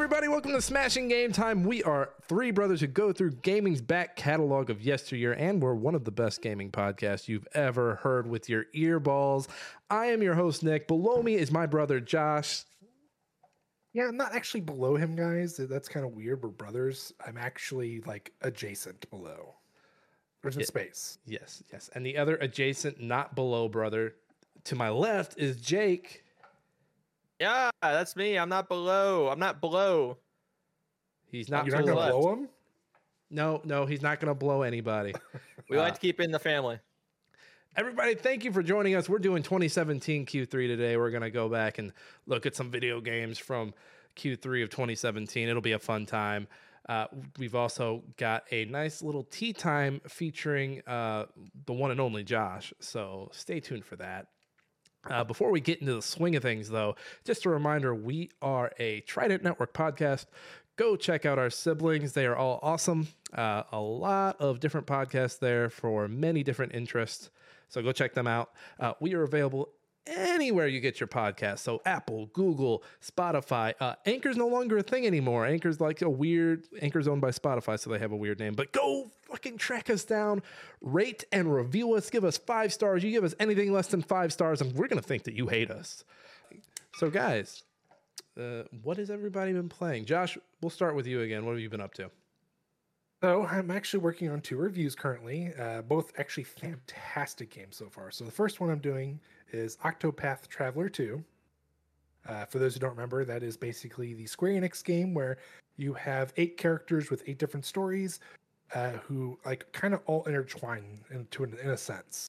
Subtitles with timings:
[0.00, 1.62] Everybody, welcome to Smashing Game Time.
[1.62, 5.94] We are three brothers who go through gaming's back catalog of yesteryear, and we're one
[5.94, 9.46] of the best gaming podcasts you've ever heard with your earballs.
[9.90, 10.88] I am your host, Nick.
[10.88, 12.64] Below me is my brother Josh.
[13.92, 15.58] Yeah, I'm not actually below him, guys.
[15.58, 16.42] That's kind of weird.
[16.42, 17.12] We're brothers.
[17.24, 19.56] I'm actually like adjacent below.
[20.40, 20.66] There's in Yeah.
[20.66, 21.18] space.
[21.26, 21.90] Yes, yes.
[21.94, 24.14] And the other adjacent, not below brother
[24.64, 26.24] to my left is Jake.
[27.40, 28.38] Yeah, that's me.
[28.38, 29.28] I'm not below.
[29.28, 30.18] I'm not below.
[31.32, 32.48] He's not You're not gonna blow him?
[33.30, 35.14] No, no, he's not going to blow anybody.
[35.68, 36.80] We Uh, like to keep in the family.
[37.76, 39.08] Everybody, thank you for joining us.
[39.08, 40.96] We're doing 2017 Q3 today.
[40.96, 41.92] We're going to go back and
[42.26, 43.72] look at some video games from
[44.16, 45.48] Q3 of 2017.
[45.48, 46.48] It'll be a fun time.
[46.88, 47.06] Uh,
[47.38, 51.26] we've also got a nice little tea time featuring uh,
[51.66, 52.74] the one and only Josh.
[52.80, 54.26] So stay tuned for that.
[55.08, 58.70] Uh, before we get into the swing of things, though, just a reminder we are
[58.78, 60.26] a Trident Network podcast.
[60.76, 62.12] Go check out our siblings.
[62.12, 63.08] They are all awesome.
[63.32, 67.30] Uh, a lot of different podcasts there for many different interests.
[67.68, 68.50] So go check them out.
[68.78, 69.70] Uh, we are available
[70.06, 71.58] anywhere you get your podcast.
[71.60, 73.74] So Apple, Google, Spotify.
[73.80, 75.46] Uh, Anchor's no longer a thing anymore.
[75.46, 78.54] Anchor's like a weird, Anchor's owned by Spotify, so they have a weird name.
[78.54, 80.42] But go fucking track us down,
[80.80, 82.10] rate and review us.
[82.10, 83.02] Give us five stars.
[83.04, 85.70] You give us anything less than five stars, and we're to think that you hate
[85.70, 86.04] us.
[86.96, 87.62] So, guys,
[88.38, 90.04] uh, what has everybody been playing?
[90.04, 91.44] Josh, we'll start with you again.
[91.44, 92.10] What have you been up to?
[93.22, 98.10] So I'm actually working on two reviews currently, uh, both actually fantastic games so far.
[98.10, 99.20] So the first one I'm doing
[99.52, 101.22] is Octopath Traveler 2.
[102.26, 105.36] Uh, for those who don't remember, that is basically the Square Enix game where
[105.76, 108.20] you have eight characters with eight different stories,
[108.74, 112.26] uh, who like kind of all intertwine into an, in a sense.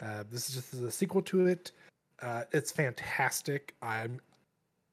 [0.00, 1.72] Uh, this is just the sequel to it.
[2.22, 3.74] Uh, it's fantastic.
[3.82, 4.20] I'm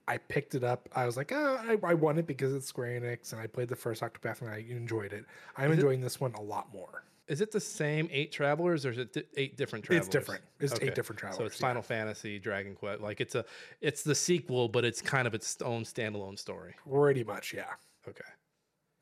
[0.08, 0.88] I picked it up.
[0.96, 3.68] I was like, oh, I, I want it because it's Square Enix, and I played
[3.68, 5.26] the first Octopath and I enjoyed it.
[5.58, 7.04] I'm Is it- enjoying this one a lot more.
[7.28, 10.06] Is it the same eight travelers, or is it eight different travelers?
[10.06, 10.42] It's different.
[10.62, 10.88] It's Okay.
[10.88, 11.38] eight different travelers.
[11.38, 11.68] So it's yeah.
[11.68, 13.02] Final Fantasy, Dragon Quest.
[13.02, 13.44] Like it's a,
[13.82, 16.74] it's the sequel, but it's kind of its own standalone story.
[16.90, 17.66] Pretty much, yeah.
[18.08, 18.24] Okay.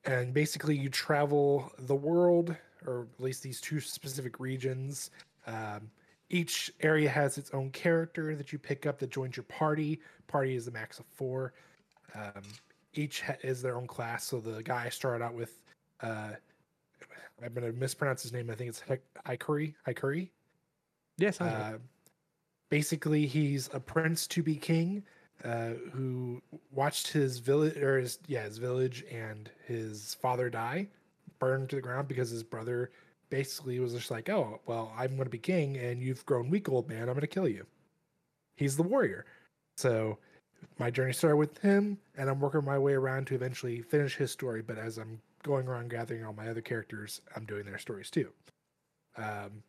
[0.05, 2.55] And basically, you travel the world,
[2.87, 5.11] or at least these two specific regions.
[5.45, 5.91] Um,
[6.29, 9.99] each area has its own character that you pick up that joins your party.
[10.27, 11.53] Party is a max of four.
[12.15, 12.41] Um,
[12.93, 14.23] each ha- is their own class.
[14.25, 15.59] So the guy I started out with,
[16.01, 16.31] uh,
[17.43, 18.49] I'm going to mispronounce his name.
[18.49, 19.75] I think it's Hik- Hikuri.
[19.87, 20.29] Hikuri.
[21.17, 21.39] Yes.
[21.39, 21.77] Uh,
[22.69, 25.03] basically, he's a prince to be king
[25.43, 30.87] uh, who watched his village, or his yeah, his village and his father die,
[31.39, 32.91] burned to the ground because his brother
[33.29, 36.49] basically it was just like, "Oh, well, I'm going to be king, and you've grown
[36.49, 37.03] weak, old man.
[37.03, 37.65] I'm going to kill you."
[38.55, 39.25] He's the warrior,
[39.77, 40.17] so
[40.79, 44.31] my journey started with him, and I'm working my way around to eventually finish his
[44.31, 44.61] story.
[44.61, 48.31] But as I'm going around gathering all my other characters, I'm doing their stories too.
[49.17, 49.63] Um,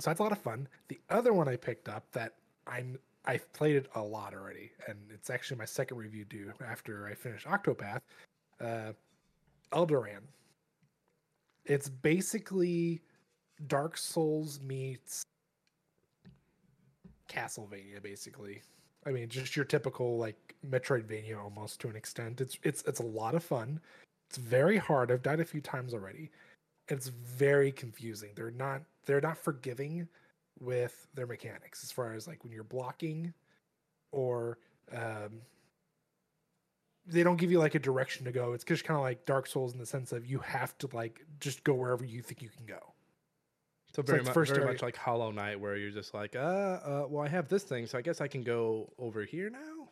[0.00, 0.68] so that's a lot of fun.
[0.88, 2.34] The other one I picked up that
[2.66, 7.06] I'm I've played it a lot already, and it's actually my second review due after
[7.06, 8.00] I finished Octopath.
[8.60, 8.92] Uh,
[9.72, 10.22] Elderand.
[11.68, 13.02] It's basically
[13.66, 15.22] Dark Souls meets
[17.30, 18.62] Castlevania, basically.
[19.06, 22.40] I mean, just your typical like Metroidvania almost to an extent.
[22.40, 23.80] It's it's it's a lot of fun.
[24.30, 25.12] It's very hard.
[25.12, 26.30] I've died a few times already.
[26.88, 28.30] It's very confusing.
[28.34, 30.08] They're not they're not forgiving
[30.60, 33.32] with their mechanics as far as like when you're blocking
[34.12, 34.58] or
[34.92, 35.40] um
[37.08, 38.52] they don't give you like a direction to go.
[38.52, 41.24] It's just kind of like Dark Souls in the sense of you have to like
[41.40, 42.92] just go wherever you think you can go.
[43.92, 46.36] so it's very, like much, first very much like Hollow Knight, where you're just like,
[46.36, 49.50] uh, uh, well, I have this thing, so I guess I can go over here
[49.50, 49.88] now.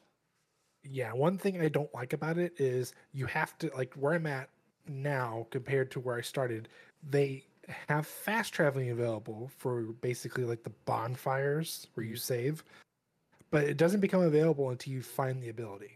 [0.85, 4.27] Yeah, one thing I don't like about it is you have to like where I'm
[4.27, 4.51] at
[4.87, 6.69] now compared to where I started.
[7.09, 7.45] They
[7.89, 12.63] have fast traveling available for basically like the bonfires where you save,
[13.51, 15.96] but it doesn't become available until you find the ability.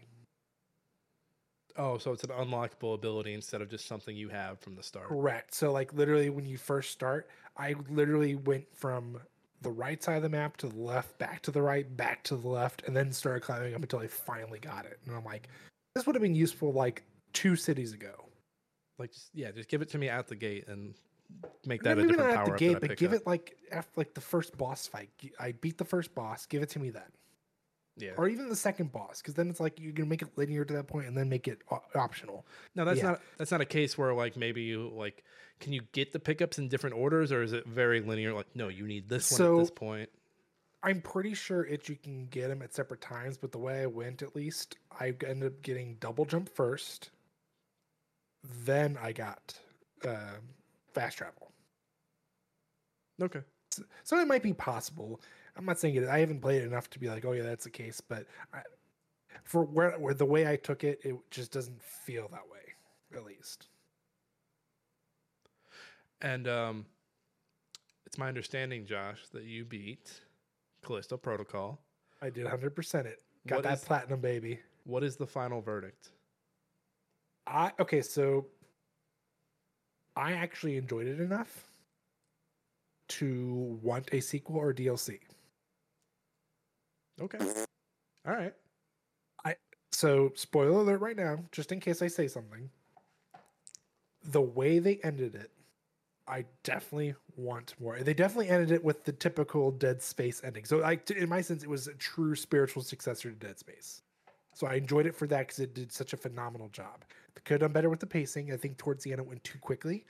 [1.77, 5.07] Oh, so it's an unlockable ability instead of just something you have from the start.
[5.07, 5.53] Correct.
[5.53, 9.19] So like literally when you first start, I literally went from
[9.61, 12.35] the right side of the map to the left, back to the right, back to
[12.35, 14.99] the left, and then started climbing up until I finally got it.
[15.05, 15.49] And I'm like,
[15.95, 17.03] this would have been useful like
[17.33, 18.13] two cities ago.
[18.97, 20.93] Like, just, yeah, just give it to me at the gate and
[21.65, 23.21] make that a Maybe different not power at the gate, but give up.
[23.21, 25.09] it like after like the first boss fight.
[25.39, 26.45] I beat the first boss.
[26.45, 27.03] Give it to me then,
[28.01, 28.11] Yeah.
[28.17, 30.73] or even the second boss, because then it's like you can make it linear to
[30.73, 32.45] that point and then make it o- optional.
[32.75, 33.11] No, that's yeah.
[33.11, 35.23] not that's not a case where like maybe you like
[35.61, 38.33] can you get the pickups in different orders or is it very linear?
[38.33, 40.09] Like, no, you need this one at this point.
[40.83, 43.85] I'm pretty sure it you can get them at separate times, but the way I
[43.85, 47.11] went, at least, I ended up getting double jump first.
[48.65, 49.53] Then I got
[50.03, 50.37] uh,
[50.93, 51.51] fast travel.
[53.21, 53.41] Okay.
[54.03, 55.21] So it might be possible.
[55.57, 56.07] I'm not saying it.
[56.07, 58.01] I haven't played it enough to be like, oh yeah, that's the case.
[58.01, 58.61] But I,
[59.43, 63.25] for where, where the way I took it, it just doesn't feel that way, at
[63.25, 63.67] least.
[66.21, 66.85] And um,
[68.05, 70.21] it's my understanding, Josh, that you beat
[70.85, 71.79] Callisto Protocol.
[72.21, 73.21] I did 100% it.
[73.47, 74.59] Got What that is- platinum baby.
[74.83, 76.09] What is the final verdict?
[77.45, 78.45] I okay, so
[80.15, 81.67] I actually enjoyed it enough
[83.09, 85.19] to want a sequel or DLC.
[87.21, 87.37] Okay.
[88.27, 88.53] All right.
[89.45, 89.55] I
[89.91, 92.69] so, spoiler alert right now, just in case I say something.
[94.23, 95.51] The way they ended it,
[96.27, 97.99] I definitely want more.
[97.99, 100.65] They definitely ended it with the typical Dead Space ending.
[100.65, 104.01] So, like in my sense, it was a true spiritual successor to Dead Space.
[104.53, 107.05] So I enjoyed it for that because it did such a phenomenal job.
[107.33, 108.51] They could have done better with the pacing.
[108.51, 110.05] I think towards the end it went too quickly.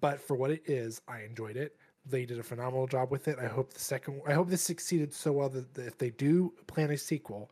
[0.00, 1.76] But for what it is, I enjoyed it.
[2.06, 3.38] They did a phenomenal job with it.
[3.38, 6.52] I hope the second I hope this succeeded so well that, that if they do
[6.66, 7.50] plan a sequel,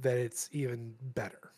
[0.00, 1.52] that it's even better.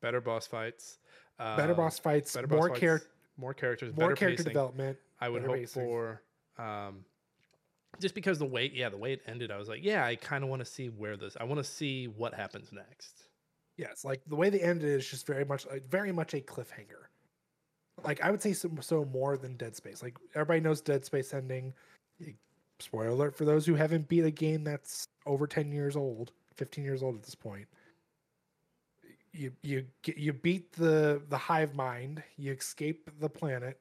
[0.00, 0.98] Better boss fights.
[1.38, 4.52] better um, boss fights, Better more boss char- fights, more characters, more better character pacing.
[4.52, 4.98] development.
[5.20, 5.82] I would hope pacing.
[5.84, 6.22] for
[6.58, 7.04] um,
[8.00, 10.42] just because the way yeah the way it ended, I was like, yeah, I kind
[10.42, 11.36] of want to see where this.
[11.40, 13.28] I want to see what happens next.
[13.76, 17.06] Yes, like the way they ended is just very much very much a cliffhanger.
[18.04, 20.02] Like I would say so, so more than Dead Space.
[20.02, 21.74] Like everybody knows Dead Space ending.
[22.80, 26.84] Spoiler alert for those who haven't beat a game that's over 10 years old, 15
[26.84, 27.66] years old at this point.
[29.32, 33.80] You you you beat the the hive mind, you escape the planet,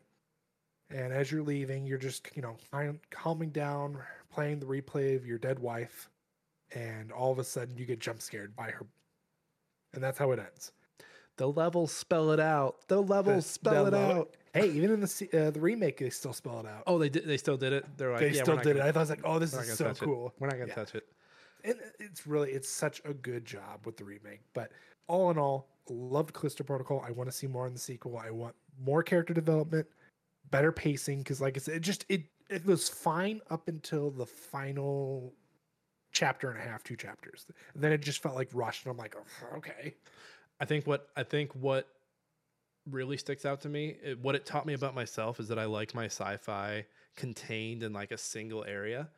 [0.90, 2.58] and as you're leaving, you're just, you know,
[3.10, 3.98] calming down,
[4.32, 6.10] playing the replay of your dead wife,
[6.74, 8.86] and all of a sudden you get jump scared by her
[9.94, 10.72] and that's how it ends.
[11.38, 12.88] The levels spell it out.
[12.88, 14.36] The levels spell the it lo- out.
[14.54, 16.84] Hey, even in the uh, the remake, they still spell it out.
[16.86, 17.26] Oh, they did.
[17.26, 17.86] They still did it.
[17.98, 18.90] They're like, they yeah, still did gonna- it.
[18.90, 20.28] I thought it was like, oh, this is so cool.
[20.28, 20.34] It.
[20.40, 20.76] We're not gonna Yeah.
[20.76, 21.06] touch it.
[21.64, 24.42] And it's really, it's such a good job with the remake.
[24.54, 24.72] But
[25.08, 27.04] all in all, loved Callisto Protocol.
[27.08, 28.18] I want to see more in the sequel.
[28.18, 29.88] I want more character development,
[30.50, 31.20] better pacing.
[31.20, 35.34] Because, like I said, it just it it was fine up until the final
[36.12, 37.46] chapter and a half, two chapters.
[37.74, 39.94] And then it just felt like rushed, and I'm like, oh, okay.
[40.62, 41.88] I think what I think what
[42.88, 45.66] really sticks out to me, it, what it taught me about myself is that I
[45.66, 46.86] like my sci-fi
[47.16, 49.10] contained in like a single area.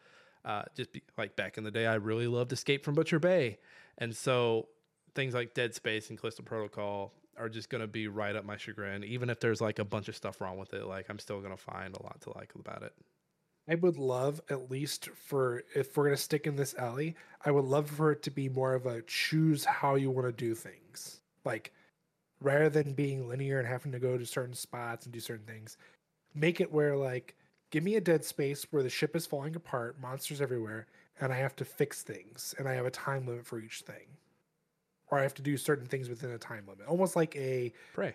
[0.46, 3.60] Uh, just be, like back in the day, I really loved Escape from Butcher Bay,
[3.98, 4.70] and so
[5.16, 9.04] things like Dead Space and Callisto Protocol are just gonna be right up my chagrin.
[9.04, 11.58] Even if there's like a bunch of stuff wrong with it, like I'm still gonna
[11.58, 12.94] find a lot to like about it.
[13.68, 17.66] I would love, at least for if we're gonna stick in this alley, I would
[17.66, 21.20] love for it to be more of a choose how you want to do things.
[21.46, 21.72] Like
[22.42, 25.78] rather than being linear and having to go to certain spots and do certain things,
[26.36, 27.36] make it where like
[27.72, 30.86] give me a dead space where the ship is falling apart, monsters everywhere,
[31.20, 34.06] and I have to fix things, and I have a time limit for each thing,
[35.10, 38.14] or I have to do certain things within a time limit, almost like a Prey.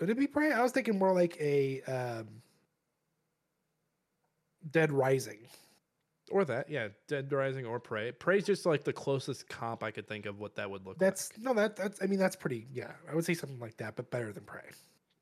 [0.00, 0.52] would it be prey?
[0.52, 2.28] I was thinking more like a um,
[4.70, 5.40] Dead Rising.
[6.30, 8.10] Or that, yeah, Dead Rising or Prey.
[8.10, 11.30] Prey's just like the closest comp I could think of what that would look That's
[11.30, 11.36] like.
[11.36, 12.02] That's no, that that's.
[12.02, 12.66] I mean, that's pretty.
[12.72, 14.62] Yeah, I would say something like that, but better than Prey.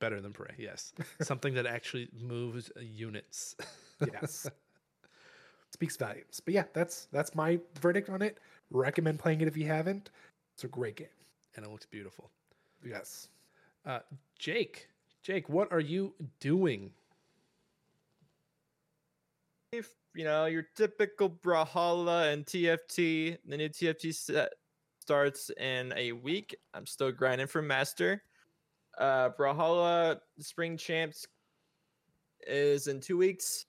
[0.01, 0.93] Better than Prey, yes.
[1.23, 3.55] Something that actually moves uh, units.
[4.13, 4.51] Yes,
[5.71, 6.41] speaks volumes.
[6.45, 8.39] But yeah, that's that's my verdict on it.
[8.71, 10.11] Recommend playing it if you haven't.
[10.55, 11.07] It's a great game.
[11.57, 12.29] and it looks beautiful.
[12.85, 13.29] Yes.
[13.87, 14.01] Uh,
[14.39, 14.89] Jake,
[15.23, 16.91] Jake, what are you doing?
[19.73, 24.53] If, you know, your typical Brawlhalla and TFT, the new TFT set
[25.01, 26.57] starts in a week.
[26.73, 28.23] I'm still grinding for Master.
[28.99, 31.27] Uh, Brawlhalla Spring Champs
[32.47, 33.67] is in two weeks.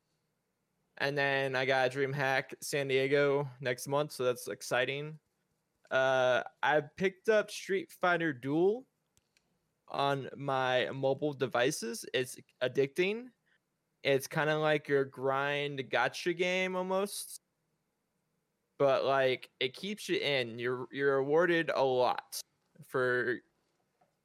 [1.00, 5.20] And then I got DreamHack San Diego next month, so that's exciting.
[5.92, 8.86] Uh, I picked up Street Fighter Duel
[9.90, 12.06] on my mobile devices.
[12.14, 13.26] It's addicting
[14.06, 17.42] it's kind of like your grind gacha game almost
[18.78, 22.40] but like it keeps you in you're you're awarded a lot
[22.88, 23.38] for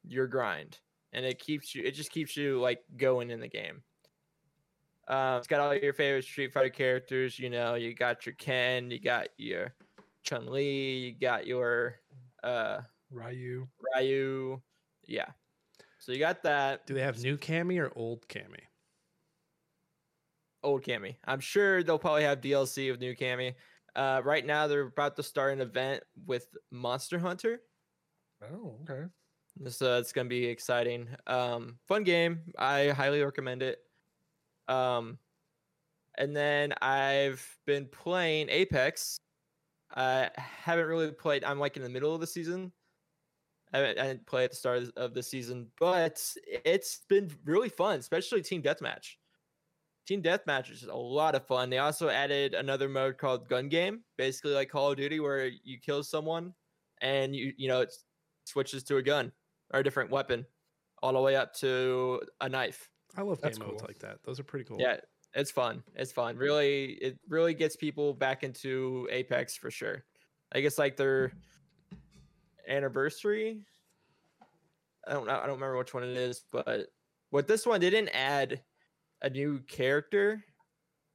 [0.07, 0.79] your grind
[1.13, 3.83] and it keeps you it just keeps you like going in the game
[5.09, 8.91] um, it's got all your favorite street fighter characters you know you got your ken
[8.91, 9.73] you got your
[10.23, 11.97] chun li you got your
[12.45, 13.67] uh Ryu.
[13.97, 14.61] ryu
[15.07, 15.27] yeah
[15.99, 18.70] so you got that Do they have new Cammy or old Cammy?
[20.62, 21.17] Old Cammy.
[21.25, 23.55] I'm sure they'll probably have DLC of new Cammy.
[23.95, 27.62] Uh, right now, they're about to start an event with Monster Hunter.
[28.43, 29.07] Oh, okay.
[29.69, 31.09] So it's gonna be exciting.
[31.26, 32.40] Um, fun game.
[32.59, 33.79] I highly recommend it.
[34.69, 35.19] Um,
[36.17, 39.19] and then I've been playing Apex.
[39.95, 41.45] I haven't really played.
[41.45, 42.73] I'm like in the middle of the season.
[43.73, 46.25] I I didn't play at the start of the season, but
[46.64, 49.17] it's been really fun, especially Team Deathmatch.
[50.11, 51.71] Team Deathmatch is a lot of fun.
[51.71, 55.79] They also added another mode called Gun Game, basically like Call of Duty, where you
[55.79, 56.52] kill someone
[57.00, 57.95] and you you know it
[58.43, 59.31] switches to a gun
[59.73, 60.45] or a different weapon,
[61.00, 62.90] all the way up to a knife.
[63.17, 63.87] I love That's game modes cool.
[63.87, 64.19] like that.
[64.25, 64.79] Those are pretty cool.
[64.81, 64.97] Yeah,
[65.33, 65.81] it's fun.
[65.95, 66.37] It's fun.
[66.37, 70.02] Really, it really gets people back into Apex for sure.
[70.50, 71.35] I guess like their
[72.69, 73.61] anniversary.
[75.07, 75.35] I don't know.
[75.35, 76.88] I don't remember which one it is, but
[77.31, 78.61] with this one, they didn't add
[79.23, 80.45] a new character,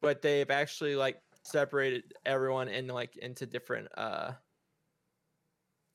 [0.02, 4.32] but they've actually like separated everyone in like into different uh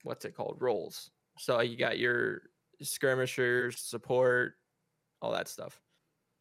[0.05, 1.11] what's it called roles.
[1.39, 2.43] So you got your
[2.81, 4.55] skirmishers, support,
[5.21, 5.81] all that stuff.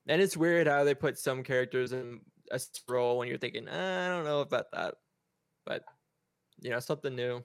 [0.07, 2.21] And it's weird how they put some characters in
[2.51, 4.95] a role when you're thinking, "Uh, I don't know about that,
[5.65, 5.83] but
[6.61, 7.43] you know, something new.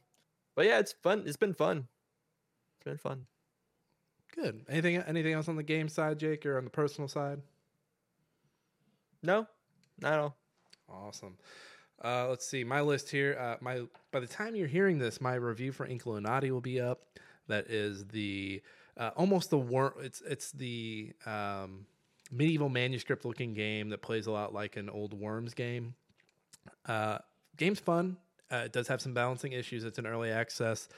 [0.57, 1.25] But yeah, it's fun.
[1.27, 1.89] It's been fun.
[2.79, 3.27] It's been fun.
[4.35, 4.65] Good.
[4.69, 7.41] Anything anything else on the game side, Jake, or on the personal side?
[9.25, 9.47] No,
[10.01, 10.37] not at all.
[10.89, 11.39] Awesome.
[12.05, 13.39] Uh, let's see my list here.
[13.41, 17.01] Uh, my by the time you're hearing this, my review for Inkulinati will be up.
[17.49, 18.61] That is the
[18.99, 19.95] uh, almost the worm.
[20.03, 21.87] It's it's the um,
[22.31, 25.95] medieval manuscript looking game that plays a lot like an old Worms game.
[26.85, 27.19] Uh,
[27.57, 28.19] game's fun.
[28.53, 29.85] Uh, it does have some balancing issues.
[29.85, 30.91] It's an early access.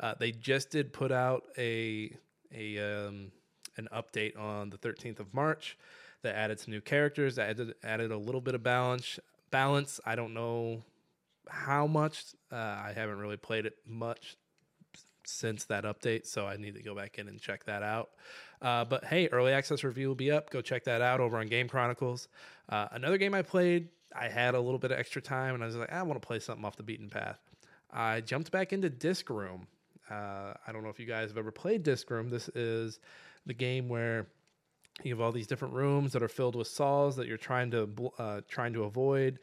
[0.00, 2.16] Uh, they just did put out a
[2.50, 3.30] a um,
[3.76, 5.76] an update on the 13th of March
[6.24, 7.36] that added some new characters.
[7.36, 9.18] That added added a little bit of balance.
[9.50, 10.00] Balance.
[10.04, 10.82] I don't know
[11.48, 12.24] how much.
[12.50, 14.36] Uh, I haven't really played it much
[15.26, 18.10] since that update, so I need to go back in and check that out.
[18.60, 20.50] Uh, but hey, early access review will be up.
[20.50, 22.28] Go check that out over on Game Chronicles.
[22.68, 25.66] Uh, another game I played, I had a little bit of extra time, and I
[25.66, 27.38] was like, I want to play something off the beaten path.
[27.92, 29.66] I jumped back into Disc Room.
[30.10, 32.28] Uh, I don't know if you guys have ever played Disc Room.
[32.28, 32.98] This is
[33.46, 34.26] the game where
[35.02, 37.88] you have all these different rooms that are filled with saws that you're trying to
[38.18, 39.38] uh, trying to avoid.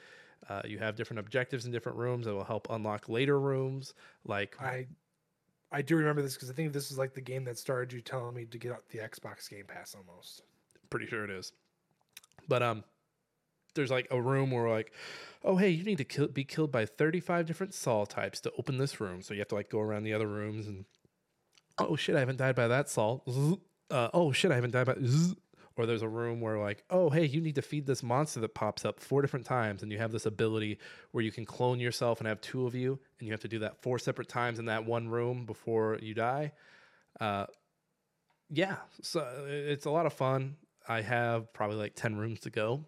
[0.49, 3.93] Uh, you have different objectives in different rooms that will help unlock later rooms.
[4.25, 4.87] Like I
[5.71, 8.01] I do remember this because I think this is like the game that started you
[8.01, 10.41] telling me to get out the Xbox Game Pass almost.
[10.89, 11.53] pretty sure it is.
[12.47, 12.83] But um,
[13.75, 14.91] there's like a room where like,
[15.43, 18.77] oh hey, you need to kill, be killed by 35 different saw types to open
[18.77, 19.21] this room.
[19.21, 20.85] So you have to like go around the other rooms and
[21.77, 23.19] oh shit, I haven't died by that saw.
[23.91, 24.95] Uh, oh shit, I haven't died by.
[25.03, 25.35] Zzz.
[25.77, 28.53] Or there's a room where like, oh hey, you need to feed this monster that
[28.53, 30.77] pops up four different times, and you have this ability
[31.11, 33.59] where you can clone yourself and have two of you, and you have to do
[33.59, 36.51] that four separate times in that one room before you die.
[37.19, 37.45] Uh,
[38.49, 40.57] yeah, so it's a lot of fun.
[40.87, 42.83] I have probably like 10 rooms to go.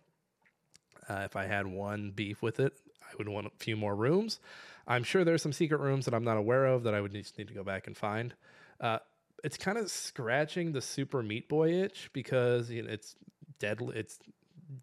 [1.09, 4.39] Uh, if I had one beef with it, I would want a few more rooms.
[4.87, 7.37] I'm sure there's some secret rooms that I'm not aware of that I would just
[7.37, 8.33] need to go back and find.
[8.79, 8.99] Uh,
[9.43, 13.15] it's kind of scratching the Super Meat Boy itch because you know, it's
[13.59, 13.97] deadly.
[13.97, 14.17] It's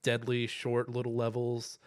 [0.03, 1.79] deadly short little levels.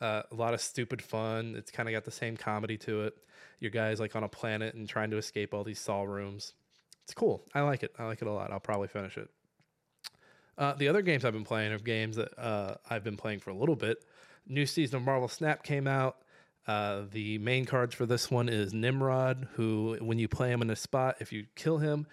[0.00, 1.54] Uh, a lot of stupid fun.
[1.56, 3.16] It's kind of got the same comedy to it.
[3.58, 6.54] Your guys like on a planet and trying to escape all these saw rooms.
[7.04, 7.42] It's cool.
[7.54, 7.94] I like it.
[7.98, 8.52] I like it a lot.
[8.52, 9.28] I'll probably finish it.
[10.56, 13.50] Uh, the other games I've been playing are games that uh, I've been playing for
[13.50, 14.04] a little bit.
[14.46, 16.18] New season of Marvel Snap came out.
[16.66, 20.70] Uh, the main cards for this one is Nimrod, who, when you play him in
[20.70, 22.06] a spot, if you kill him,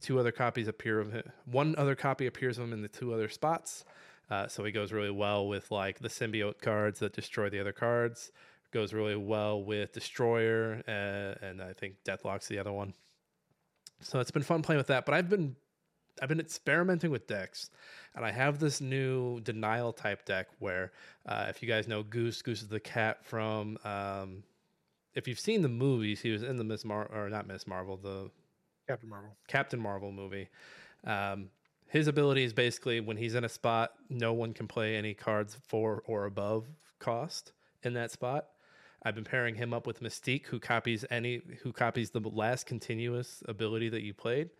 [0.00, 1.24] two other copies appear of him.
[1.44, 3.84] One other copy appears of him in the two other spots.
[4.30, 7.72] Uh, so he goes really well with like the symbiote cards that destroy the other
[7.72, 8.32] cards.
[8.72, 12.94] Goes really well with Destroyer, uh, and I think Deathlok's the other one.
[14.00, 15.04] So it's been fun playing with that.
[15.04, 15.56] But I've been
[16.20, 17.70] I've been experimenting with decks,
[18.14, 20.92] and I have this new denial type deck where,
[21.26, 23.78] uh, if you guys know Goose, Goose is the cat from.
[23.84, 24.42] Um,
[25.14, 27.96] if you've seen the movies, he was in the Miss Mar or not Miss Marvel,
[27.96, 28.30] the
[28.88, 29.36] Captain Marvel.
[29.46, 30.48] Captain Marvel movie.
[31.04, 31.48] Um,
[31.88, 35.56] his ability is basically when he's in a spot, no one can play any cards
[35.68, 36.66] for or above
[36.98, 37.52] cost
[37.82, 38.46] in that spot.
[39.02, 43.42] I've been pairing him up with Mystique, who copies any who copies the last continuous
[43.46, 44.50] ability that you played,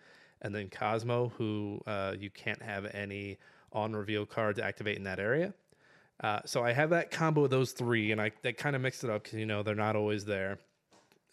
[0.43, 3.39] and then Cosmo, who uh, you can't have any
[3.73, 5.55] on reveal cards activate in that area.
[6.21, 9.03] Uh, so I have that combo of those three, and I they kind of mix
[9.03, 10.59] it up because you know they're not always there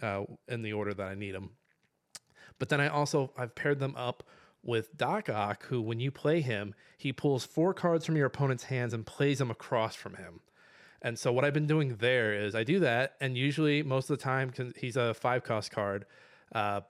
[0.01, 1.51] uh, in the order that I need them.
[2.57, 4.23] But then I also I've paired them up
[4.63, 8.65] with Doc Ock, who when you play him, he pulls four cards from your opponent's
[8.65, 10.41] hands and plays them across from him.
[11.01, 14.17] And so what I've been doing there is I do that, and usually most of
[14.17, 16.05] the time, he's a five cost card,
[16.53, 16.81] uh,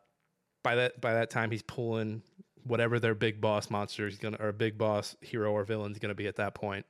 [0.63, 2.21] by that by that time he's pulling
[2.63, 6.15] whatever their big boss monster is gonna or big boss hero or villain is gonna
[6.15, 6.85] be at that point.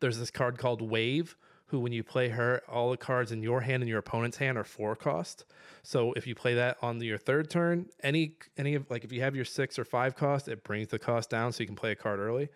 [0.00, 1.36] There's this card called Wave,
[1.66, 4.56] who when you play her, all the cards in your hand and your opponent's hand
[4.56, 5.44] are four cost.
[5.82, 9.20] So if you play that on your third turn, any any of like if you
[9.22, 11.92] have your six or five cost, it brings the cost down so you can play
[11.92, 12.48] a card early.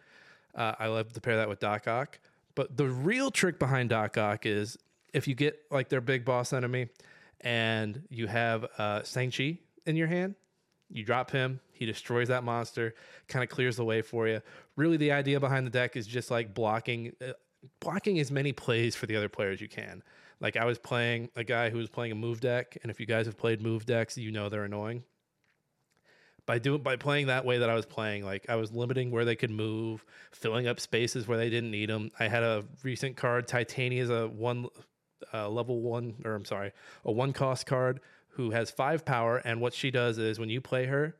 [0.55, 2.19] Uh, I love to pair that with Doc Ock.
[2.55, 4.77] But the real trick behind Doc Ock is
[5.13, 6.89] if you get like their big boss enemy
[7.41, 10.35] and you have uh, Shang-Chi in your hand,
[10.91, 12.95] you drop him, he destroys that monster,
[13.29, 14.43] kind of clears the way for you.
[14.77, 17.33] Really, the idea behind the deck is just like blocking, uh,
[17.81, 20.03] blocking as many plays for the other players you can.
[20.41, 23.07] Like I was playing a guy who was playing a move deck, and if you
[23.07, 25.05] guys have played move decks, you know they're annoying.
[26.47, 29.25] By doing by playing that way that I was playing, like I was limiting where
[29.25, 32.11] they could move, filling up spaces where they didn't need them.
[32.19, 34.67] I had a recent card, Titania, is a one
[35.33, 36.73] uh, level one, or I'm sorry,
[37.05, 40.61] a one cost card who has five power, and what she does is when you
[40.61, 41.17] play her,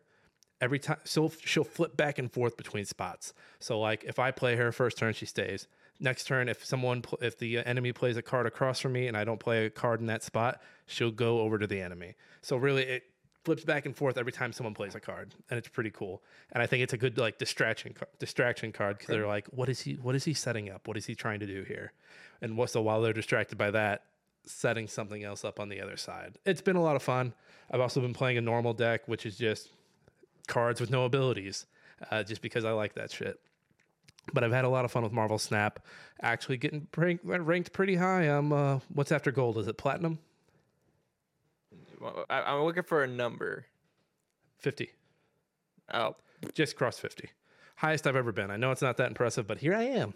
[0.61, 3.33] every time she'll she'll flip back and forth between spots.
[3.59, 5.67] So like if I play her first turn, she stays.
[5.99, 9.17] Next turn, if someone pl- if the enemy plays a card across from me and
[9.17, 12.15] I don't play a card in that spot, she'll go over to the enemy.
[12.41, 13.05] So really, it
[13.45, 16.23] flips back and forth every time someone plays a card, and it's pretty cool.
[16.53, 19.69] And I think it's a good like distraction ca- distraction card because they're like, what
[19.69, 20.89] is he what is he setting up?
[20.89, 21.93] What is he trying to do here?
[22.43, 24.05] And what, so while they're distracted by that,
[24.47, 26.39] setting something else up on the other side.
[26.45, 27.35] It's been a lot of fun.
[27.71, 29.71] I've also been playing a normal deck, which is just
[30.49, 31.67] cards with no abilities,
[32.11, 33.39] uh, just because I like that shit.
[34.33, 35.81] But I've had a lot of fun with Marvel Snap.
[36.21, 38.25] Actually, getting ranked, ranked pretty high.
[38.25, 39.59] I'm uh, what's after gold?
[39.59, 40.19] Is it platinum?
[42.29, 43.67] I'm looking for a number.
[44.59, 44.91] Fifty.
[45.93, 46.17] Oh,
[46.55, 47.31] Just crossed fifty.
[47.77, 48.51] Highest I've ever been.
[48.51, 50.15] I know it's not that impressive, but here I am.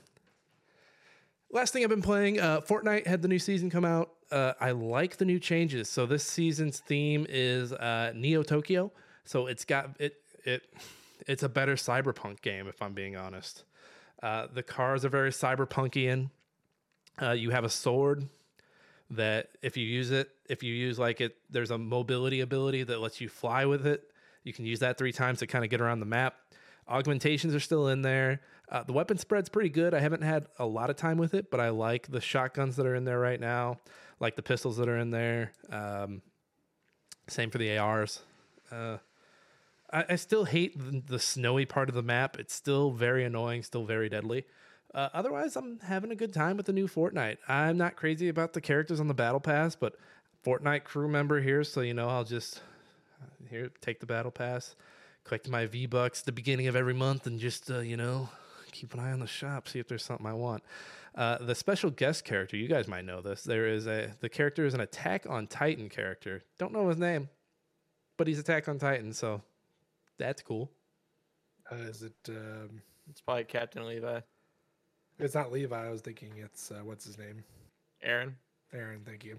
[1.55, 4.11] Last thing I've been playing, uh, Fortnite had the new season come out.
[4.29, 5.88] Uh, I like the new changes.
[5.88, 8.90] So this season's theme is uh, Neo Tokyo.
[9.25, 10.64] So it's got it it
[11.29, 13.62] it's a better cyberpunk game if I'm being honest.
[14.21, 16.31] Uh, the cars are very cyberpunkian.
[17.23, 18.27] Uh, you have a sword
[19.11, 22.99] that if you use it, if you use like it, there's a mobility ability that
[23.01, 24.11] lets you fly with it.
[24.43, 26.35] You can use that three times to kind of get around the map.
[26.88, 28.40] Augmentations are still in there.
[28.68, 29.94] Uh, the weapon spread's pretty good.
[29.94, 32.87] I haven't had a lot of time with it, but I like the shotguns that
[32.87, 33.79] are in there right now,
[34.20, 35.53] like the pistols that are in there.
[35.70, 36.22] Um,
[37.29, 38.20] same for the ARs.
[38.72, 38.98] Uh,
[39.92, 42.38] I, I still hate the, the snowy part of the map.
[42.38, 44.44] It's still very annoying, still very deadly.
[44.94, 47.38] Uh, otherwise, I'm having a good time with the new Fortnite.
[47.48, 49.96] I'm not crazy about the characters on the battle pass, but
[50.44, 52.61] Fortnite crew member here, so you know I'll just
[53.20, 54.77] uh, here take the battle pass,
[55.24, 58.29] collect my V bucks at the beginning of every month, and just uh, you know
[58.75, 60.63] keep an eye on the shop, see if there's something I want.
[61.15, 63.43] Uh, the special guest character, you guys might know this.
[63.45, 66.43] There is a the character is an Attack on Titan character.
[66.59, 67.29] Don't know his name,
[68.17, 69.41] but he's Attack on Titan, so
[70.19, 70.71] that's cool.
[71.71, 72.13] Uh, is it?
[72.29, 74.21] Um, it's probably Captain Levi.
[75.19, 75.87] it's not Levi.
[75.87, 77.45] I was thinking it's uh, what's his name?
[78.07, 78.33] Eren.
[78.75, 79.05] Eren.
[79.07, 79.39] Thank you.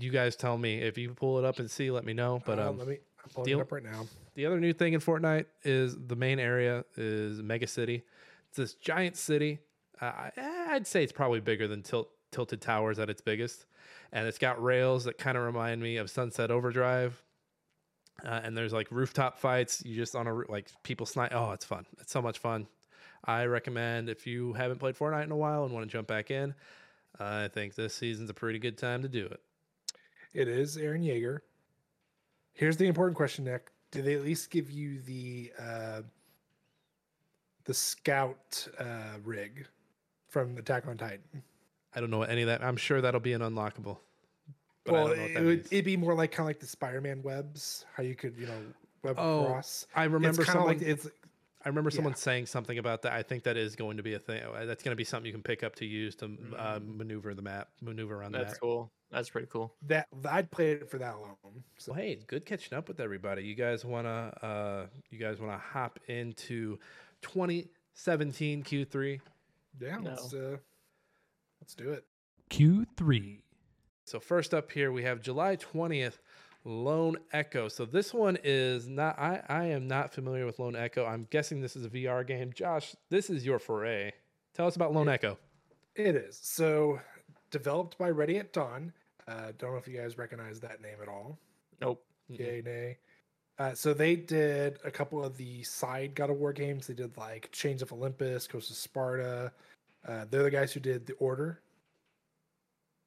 [0.00, 1.90] You guys tell me if you pull it up and see.
[1.92, 2.42] Let me know.
[2.44, 2.98] But Uh, um, let me.
[3.34, 4.06] Pulling deal- it up right now.
[4.34, 8.04] The other new thing in Fortnite is the main area is Mega City.
[8.48, 9.58] It's this giant city.
[10.00, 13.66] Uh, I'd say it's probably bigger than Tilt, Tilted Towers at its biggest,
[14.12, 17.20] and it's got rails that kind of remind me of Sunset Overdrive.
[18.24, 19.84] Uh, and there's like rooftop fights.
[19.84, 21.32] You just on a like people snipe.
[21.34, 21.86] Oh, it's fun.
[22.00, 22.66] It's so much fun.
[23.24, 26.30] I recommend if you haven't played Fortnite in a while and want to jump back
[26.30, 26.54] in.
[27.18, 29.40] I think this season's a pretty good time to do it.
[30.34, 31.40] It is Eren Yeager.
[32.58, 33.70] Here's the important question, Nick.
[33.92, 36.02] Do they at least give you the uh,
[37.64, 39.64] the scout uh, rig
[40.26, 41.20] from Attack on Titan?
[41.94, 42.64] I don't know any of that.
[42.64, 43.98] I'm sure that'll be an unlockable.
[44.84, 46.46] But I well, don't know what it that would it'd be more like kind of
[46.48, 48.58] like the Spider-Man webs, how you could you know
[49.04, 49.86] web Oh, across.
[49.94, 50.78] I remember it's kind of someone.
[50.78, 51.06] like it's
[51.64, 52.16] I remember someone Yeah.
[52.18, 53.12] saying something about that.
[53.12, 54.42] I think that is going to be a thing.
[54.44, 57.34] Uh, That's going to be something you can pick up to use to uh, maneuver
[57.34, 58.92] the map, maneuver around the That's cool.
[59.10, 59.74] That's pretty cool.
[59.86, 61.34] that I'd play it for that alone.
[61.78, 63.42] So Well, hey, it's good catching up with everybody.
[63.42, 66.78] You guys want to, uh, you guys want to hop into
[67.22, 69.20] 2017 Q3.
[69.80, 70.10] yeah, No.
[70.10, 70.56] let's uh,
[71.60, 72.04] let's do it.
[72.50, 73.40] Q3.
[74.04, 76.18] So first up here we have July 20th,
[76.68, 77.68] Lone Echo.
[77.68, 79.18] So this one is not.
[79.18, 81.06] I I am not familiar with Lone Echo.
[81.06, 82.52] I'm guessing this is a VR game.
[82.52, 84.12] Josh, this is your foray.
[84.54, 85.38] Tell us about Lone Echo.
[85.96, 87.00] It is so
[87.50, 88.92] developed by Ready at Dawn.
[89.26, 91.38] Uh, don't know if you guys recognize that name at all.
[91.80, 92.04] Nope.
[92.28, 92.98] Yay, nay.
[93.58, 96.86] Uh, so they did a couple of the side God of War games.
[96.86, 99.52] They did like Chains of Olympus, Ghost of Sparta.
[100.06, 101.60] Uh, they're the guys who did the Order,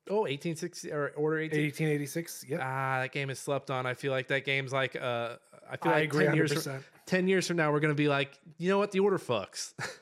[0.09, 1.63] Oh, 1860 or Order 18.
[1.63, 2.45] 1886.
[2.49, 2.59] Yep.
[2.63, 3.85] Ah, that game is slept on.
[3.85, 5.35] I feel like that game's like uh
[5.69, 6.63] I feel I like agree 10 years 100%.
[6.63, 8.91] from, 10 years from now we're going to be like, "You know what?
[8.91, 9.73] The Order fucks."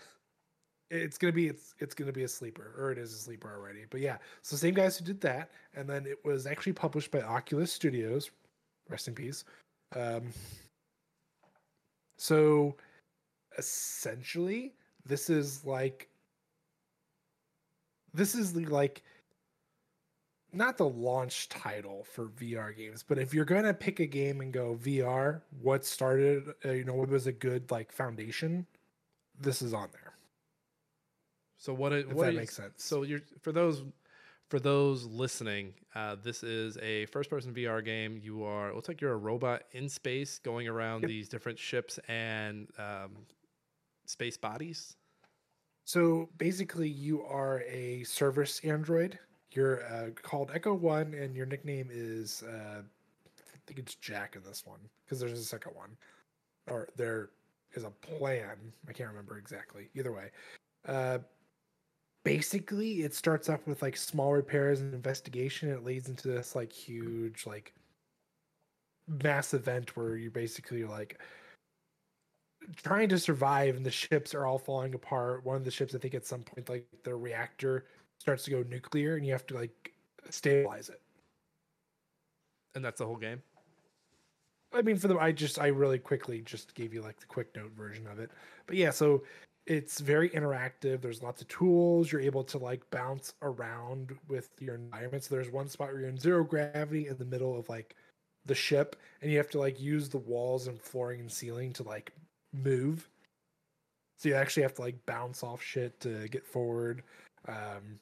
[0.90, 3.86] it's gonna be it's it's gonna be a sleeper, or it is a sleeper already.
[3.90, 7.22] But yeah, so same guys who did that, and then it was actually published by
[7.22, 8.32] Oculus Studios.
[8.90, 9.44] Rest in peace.
[9.96, 10.30] Um,
[12.18, 12.76] so
[13.58, 14.74] essentially,
[15.06, 16.10] this is like
[18.14, 19.04] this is the like
[20.54, 24.52] not the launch title for VR games, but if you're gonna pick a game and
[24.52, 28.66] go VR, what started, uh, you know, what was a good like foundation,
[29.40, 30.14] this is on there.
[31.58, 32.84] so what it If what that is- makes sense.
[32.84, 33.84] So you're for those
[34.50, 38.18] for those listening, uh, this is a first-person VR game.
[38.18, 41.10] You are it looks like you're a robot in space going around Yep.
[41.10, 43.28] these different ships and um,
[44.08, 44.96] space bodies.
[45.86, 49.20] So basically, you are a service android.
[49.52, 54.44] You're uh, called Echo One, and your nickname is uh, I think it's Jack in
[54.44, 55.90] this one because there's a second one,
[56.70, 57.30] or there
[57.74, 58.58] is a plan.
[58.88, 59.90] I can't remember exactly.
[59.96, 60.32] Either way,
[60.88, 61.20] uh,
[62.24, 65.70] basically, it starts off with like small repairs and investigation.
[65.70, 67.74] It leads into this like huge like
[69.24, 71.20] mass event where you're basically like
[72.76, 75.98] trying to survive and the ships are all falling apart one of the ships i
[75.98, 77.86] think at some point like the reactor
[78.20, 79.94] starts to go nuclear and you have to like
[80.30, 81.02] stabilize it.
[82.76, 83.42] And that's the whole game.
[84.74, 87.56] i mean for the i just i really quickly just gave you like the quick
[87.56, 88.32] note version of it.
[88.68, 89.24] But yeah so
[89.66, 91.00] it's very interactive.
[91.02, 92.12] There's lots of tools.
[92.12, 95.24] You're able to like bounce around with your environment.
[95.24, 97.96] So there's one spot where you're in zero gravity in the middle of like
[98.46, 101.84] the ship and you have to like use the walls and flooring and ceiling to
[101.84, 102.12] like
[102.52, 103.08] move.
[104.18, 107.04] So you actually have to like bounce off shit to get forward.
[107.48, 108.00] Um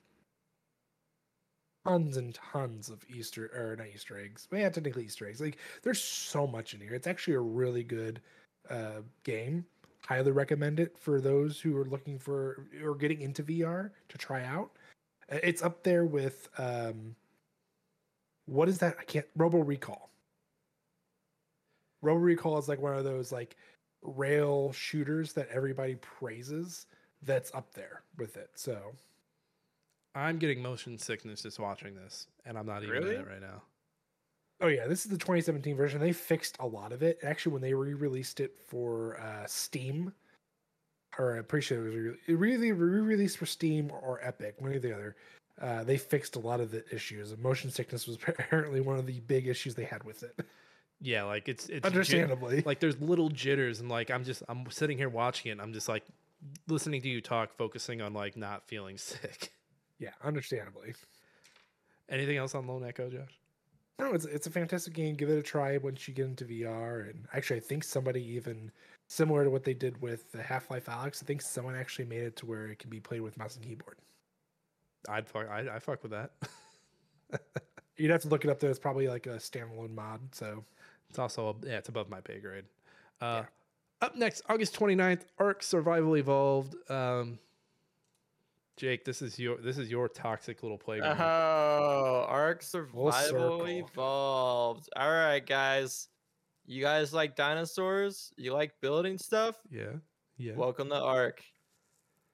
[1.87, 5.57] tons and tons of easter or not easter eggs but yeah technically easter eggs like
[5.83, 8.21] there's so much in here it's actually a really good
[8.69, 9.65] uh game.
[10.01, 14.43] Highly recommend it for those who are looking for or getting into vr to try
[14.43, 14.71] out.
[15.31, 17.15] Uh, it's up there with um
[18.45, 18.95] what is that?
[18.99, 20.09] I can't robo recall.
[22.01, 23.57] Robo recall is like one of those like
[24.01, 26.85] rail shooters that everybody praises
[27.23, 28.93] that's up there with it so
[30.17, 33.15] I'm getting motion sickness just watching this, and I'm not even Really?
[33.15, 33.61] in it right now.
[34.59, 35.99] Oh yeah, this is the 2017 version.
[36.01, 37.19] They fixed a lot of it.
[37.23, 40.11] Actually, when they re-released it for uh, Steam,
[41.19, 44.73] or I'm pretty sure it was re- it really re-released for Steam or Epic, one
[44.73, 45.15] or the other.
[45.61, 47.35] Uh, they fixed a lot of the issues.
[47.37, 50.35] Motion sickness was apparently one of the big issues they had with it.
[51.01, 54.65] Yeah, like it's it's jit- Understandably, like there's little jitters, and like I'm just I'm
[54.71, 55.53] sitting here watching it.
[55.53, 56.03] And I'm just like
[56.67, 59.51] listening to you talk, focusing on like not feeling sick.
[59.99, 60.93] Yeah, understandably.
[62.09, 63.39] Anything else on Lone Echo, Josh?
[63.99, 65.15] No, it's it's a fantastic game.
[65.15, 67.09] Give it a try once you get into VR.
[67.09, 68.71] And actually, I think somebody even
[69.07, 71.23] similar to what they did with the Half Life Alyx.
[71.23, 73.65] I think someone actually made it to where it can be played with mouse and
[73.65, 73.97] keyboard.
[75.09, 76.31] I'd fuck I I fuck with that.
[77.97, 78.59] You'd have to look it up.
[78.59, 80.19] There, it's probably like a standalone mod.
[80.31, 80.63] So
[81.09, 82.65] It's also yeah, it's above my pay grade.
[83.19, 83.43] Uh,
[84.01, 86.75] Up next, August 29th, Ark Survival Evolved.
[86.91, 87.39] Um,
[88.77, 91.19] Jake, this is your this is your toxic little playground.
[91.19, 93.65] Oh, Ark Survival.
[93.65, 94.87] Evolved.
[94.95, 96.09] All right, guys.
[96.67, 98.31] You guys like dinosaurs?
[98.37, 99.55] You like building stuff?
[99.71, 99.93] Yeah,
[100.37, 100.53] yeah.
[100.55, 101.41] Welcome to Ark.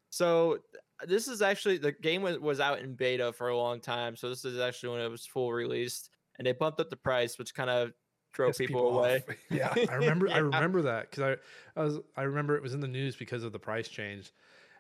[0.10, 0.60] So
[1.08, 4.18] this is actually the game was, was out in beta for a long time.
[4.18, 7.40] So this is actually when it was full released, and they bumped up the price,
[7.40, 7.94] which kind of
[8.34, 9.24] drove piss people, away.
[9.50, 9.74] yeah.
[9.90, 11.38] I remember I remember that because
[11.78, 14.34] I, I was I remember it was in the news because of the price change,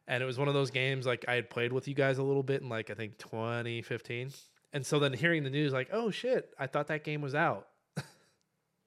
[0.07, 2.23] and it was one of those games like I had played with you guys a
[2.23, 4.31] little bit in like I think 2015,
[4.73, 7.67] and so then hearing the news like oh shit I thought that game was out.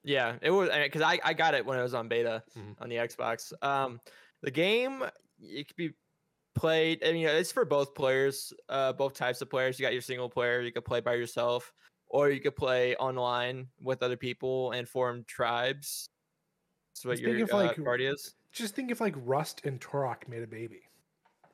[0.05, 2.81] Yeah, it was because I, I got it when it was on beta Mhm.
[2.81, 3.53] on the Xbox.
[3.63, 4.01] Um,
[4.41, 5.03] the game
[5.41, 5.91] it could be
[6.55, 7.03] played.
[7.05, 9.79] I mean, it's for both players, uh, both types of players.
[9.79, 11.73] You got your single player, you could play by yourself,
[12.09, 16.09] or you could play online with other people and form tribes.
[16.95, 18.35] That's what Speaking your of, uh, like, party is.
[18.53, 20.83] Just think if like Rust and Turok made a baby.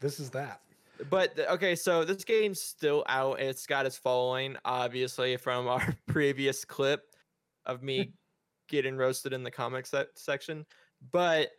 [0.02, 0.60] This is that.
[1.08, 3.38] But okay, so this game's still out.
[3.40, 7.04] and It's got its following, obviously, from our previous clip
[7.64, 8.12] of me
[8.68, 10.66] getting roasted in the comic se- section.
[11.12, 11.50] But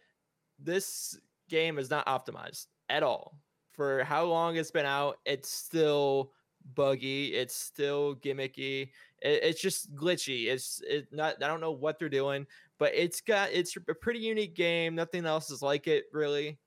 [0.60, 1.17] this
[1.49, 3.38] game is not optimized at all.
[3.71, 6.32] For how long it's been out, it's still
[6.75, 7.34] buggy.
[7.34, 8.89] It's still gimmicky.
[9.21, 10.47] It, it's just glitchy.
[10.47, 11.41] It's it not.
[11.41, 12.45] I don't know what they're doing,
[12.77, 14.95] but it's got it's a pretty unique game.
[14.95, 16.60] Nothing else is like it really.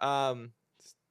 [0.00, 0.52] Um,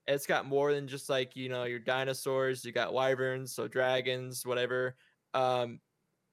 [0.07, 2.63] it's got more than just like you know your dinosaurs.
[2.65, 4.95] You got wyverns, so dragons, whatever.
[5.33, 5.79] Um,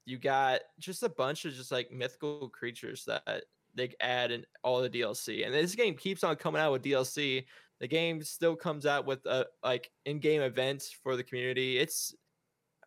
[0.06, 4.80] you got just a bunch of just like mythical creatures that they add in all
[4.80, 5.44] the DLC.
[5.44, 7.44] And this game keeps on coming out with DLC.
[7.80, 11.78] The game still comes out with a like in-game events for the community.
[11.78, 12.14] It's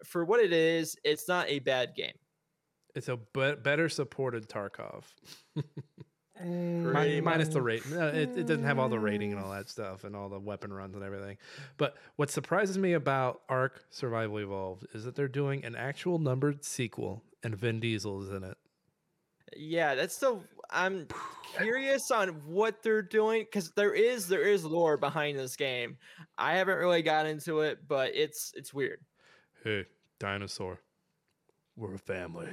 [0.05, 2.13] for what it is, it's not a bad game.
[2.95, 5.03] It's a be- better supported Tarkov.
[6.39, 7.83] Eh, Pretty minus the rate.
[7.91, 9.69] Uh, it, it doesn't have all the rating and all that eh.
[9.69, 11.37] stuff and all the weapon runs and everything.
[11.77, 16.65] But what surprises me about Ark Survival Evolved is that they're doing an actual numbered
[16.65, 18.57] sequel and Vin Diesel is in it.
[19.55, 21.07] Yeah, that's still I'm
[21.55, 25.97] curious on what they're doing because there is there is lore behind this game.
[26.37, 28.99] I haven't really got into it, but it's it's weird.
[29.63, 29.85] Hey,
[30.19, 30.79] dinosaur.
[31.75, 32.49] We're a family.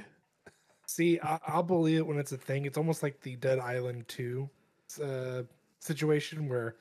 [0.91, 2.65] See, I, I'll believe it when it's a thing.
[2.65, 4.49] It's almost like the Dead Island 2
[5.01, 5.43] uh,
[5.79, 6.75] situation where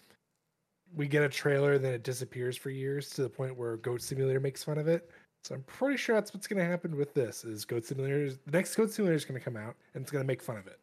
[0.96, 4.40] we get a trailer, then it disappears for years to the point where Goat Simulator
[4.40, 5.08] makes fun of it.
[5.44, 7.44] So I'm pretty sure that's what's going to happen with this.
[7.44, 10.24] Is Goat Simulator the next Goat Simulator is going to come out and it's going
[10.24, 10.80] to make fun of it.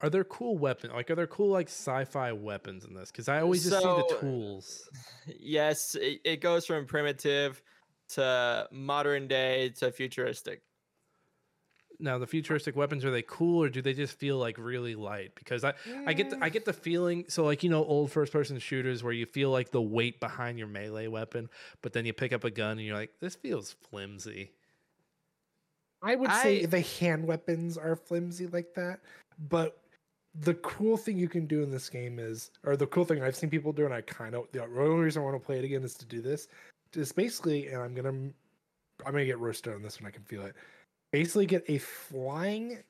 [0.00, 0.94] Are there cool weapons?
[0.94, 3.10] Like, are there cool like sci-fi weapons in this?
[3.10, 4.88] Because I always just see the tools.
[5.38, 7.62] Yes, it, it goes from primitive
[8.14, 10.62] to modern day to futuristic.
[11.98, 15.32] Now, the futuristic weapons are they cool or do they just feel like really light?
[15.34, 15.74] Because I,
[16.06, 19.02] I get the, I get the feeling so like you know old first person shooters
[19.02, 21.48] where you feel like the weight behind your melee weapon,
[21.82, 24.52] but then you pick up a gun and you're like this feels flimsy.
[26.02, 29.00] I would say the hand weapons are flimsy like that,
[29.48, 29.78] but
[30.40, 33.36] the cool thing you can do in this game is, or the cool thing I've
[33.36, 35.64] seen people do, and I kind of the only reason I want to play it
[35.64, 36.48] again is to do this.
[36.94, 38.32] Is basically, and I'm gonna, I'm
[39.12, 40.08] gonna get roasted on this one.
[40.08, 40.54] I can feel it.
[41.12, 42.82] Basically, get a flying,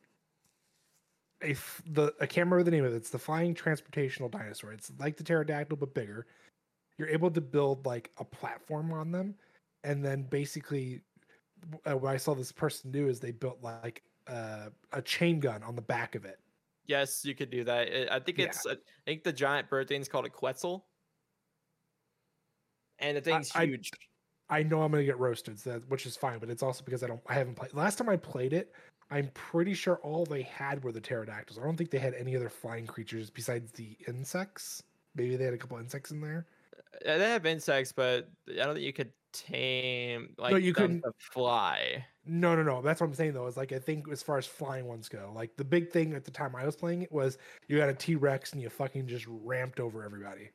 [1.42, 2.96] a f- the I can't remember the name of it.
[2.96, 4.72] It's the flying transportational dinosaur.
[4.72, 6.26] It's like the pterodactyl but bigger.
[6.98, 9.34] You're able to build like a platform on them,
[9.84, 11.02] and then basically
[11.88, 15.62] uh, what I saw this person do is they built like uh, a chain gun
[15.62, 16.38] on the back of it.
[16.86, 18.12] Yes, you could do that.
[18.12, 18.46] I- think Yeah.
[18.46, 20.86] it's I think the giant bird thing's called a Quetzal.
[22.98, 23.90] And the thing's I- huge.
[23.92, 23.96] I
[24.62, 27.06] know I'm gonna get roasted, so that, which is fine, but it's also because I
[27.08, 27.74] don't I haven't played.
[27.74, 28.72] Last time I played it,
[29.10, 31.58] I'm pretty sure all they had were the pterodactyls.
[31.58, 34.82] I don't think they had any other flying creatures besides the insects.
[35.14, 36.46] Maybe they had a couple insects in there.
[37.06, 42.04] Uh, They have insects, but I don't think you could tame like you couldn't- fly.
[42.24, 42.82] No, no, no.
[42.82, 43.46] That's what I'm saying though.
[43.46, 46.24] Is like I think as far as flying ones go, like the big thing at
[46.24, 49.06] the time I was playing it was you had a T Rex and you fucking
[49.06, 50.50] just ramped over everybody.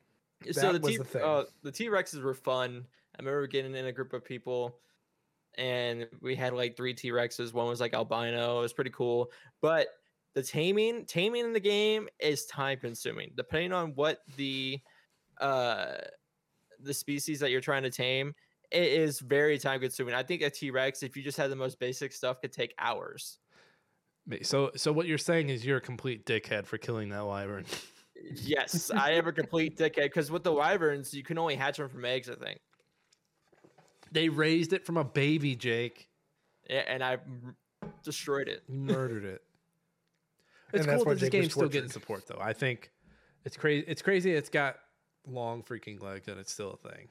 [0.52, 2.86] so That was T the uh, the T Rexes were fun.
[3.16, 4.80] I remember getting in a group of people,
[5.58, 7.54] and we had like three T Rexes.
[7.54, 8.60] One was like albino.
[8.60, 9.32] It was pretty cool.
[9.62, 9.88] But
[10.34, 13.32] the taming taming in the game is time consuming.
[13.36, 14.80] Depending on what the
[15.40, 15.96] uh
[16.80, 18.34] the species that you're trying to tame,
[18.72, 20.16] it is very time consuming.
[20.16, 22.74] I think a T Rex, if you just had the most basic stuff, could take
[22.80, 23.40] hours.
[24.44, 27.66] So so what you're saying is you're a complete dickhead for killing that wyvern.
[28.36, 31.90] Yes, I have a complete dickhead because with the wyverns, you can only hatch them
[31.90, 32.30] from eggs.
[32.30, 32.60] I think.
[34.12, 36.08] They raised it from a baby, Jake.
[36.70, 37.56] Yeah, and I m-
[38.04, 38.64] destroyed it.
[38.68, 39.42] You murdered it.
[40.74, 42.40] It's that's cool that this Jake game's still getting support though.
[42.40, 42.92] I think
[43.46, 43.86] it's crazy.
[43.88, 44.32] It's crazy.
[44.32, 44.78] It's got
[45.28, 47.08] long freaking legs and it's still a thing.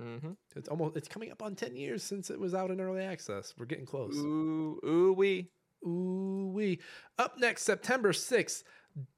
[0.00, 0.30] Mm-hmm.
[0.56, 3.54] It's almost it's coming up on ten years since it was out in early access.
[3.58, 4.16] We're getting close.
[4.16, 5.50] Ooh, ooh, wee.
[5.84, 6.80] Ooh wee.
[7.18, 8.62] Up next, September 6th,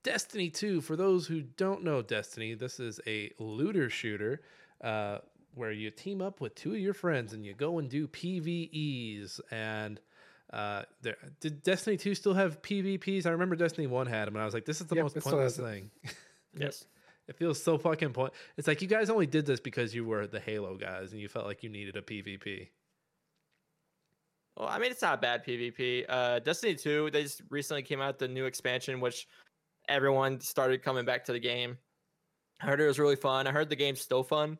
[0.02, 0.80] Destiny 2.
[0.80, 4.42] For those who don't know Destiny, this is a looter shooter
[4.82, 5.18] uh,
[5.54, 9.40] where you team up with two of your friends and you go and do PvEs.
[9.50, 10.00] And
[10.52, 13.26] uh, there, did Destiny 2 still have PvPs?
[13.26, 15.20] I remember Destiny 1 had them, and I was like, this is the Yep, most
[15.20, 15.90] pointless thing.
[16.54, 16.84] Yes.
[17.28, 18.34] It feels so fucking point.
[18.58, 21.28] It's like you guys only did this because you were the Halo guys and you
[21.28, 22.68] felt like you needed a PvP.
[24.56, 26.04] Well, I mean, it's not bad PvP.
[26.08, 29.28] Uh, Destiny 2, they just recently came out the new expansion, which
[29.88, 31.78] everyone started coming back to the game.
[32.60, 33.46] I heard it was really fun.
[33.46, 34.58] I heard the game's still fun,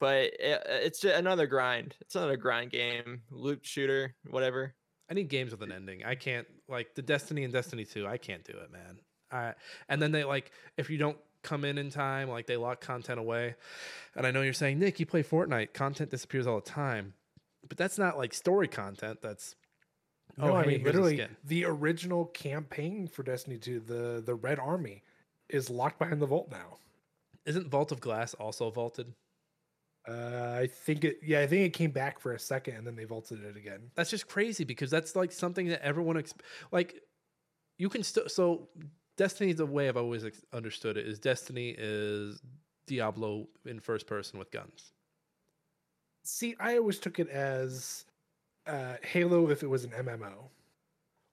[0.00, 1.94] but it, it's just another grind.
[2.00, 4.74] It's another grind game, loot shooter, whatever.
[5.10, 6.04] I need games with an ending.
[6.04, 8.06] I can't like the Destiny and Destiny 2.
[8.06, 8.98] I can't do it, man.
[9.30, 9.54] I
[9.88, 13.20] and then they like if you don't come in in time, like they lock content
[13.20, 13.54] away.
[14.16, 17.14] And I know you're saying, Nick, you play Fortnite, content disappears all the time.
[17.68, 19.20] But that's not like story content.
[19.22, 19.54] That's
[20.40, 24.82] oh, No, I mean literally the original campaign for Destiny 2, the the Red War,
[25.48, 26.78] is locked behind the vault now.
[27.46, 29.12] Isn't Vault of Glass also vaulted?
[30.08, 31.18] Uh, I think it.
[31.22, 33.80] Yeah, I think it came back for a second and then they vaulted it again.
[33.94, 36.34] That's just crazy because that's like something that everyone ex-
[36.72, 37.02] like.
[37.78, 38.68] You can still so
[39.16, 39.52] Destiny.
[39.52, 42.40] The way I've always ex- understood it is Destiny is
[42.86, 44.92] Diablo in first person with guns.
[46.22, 48.04] See, I always took it as
[48.66, 50.48] uh, Halo if it was an MMO.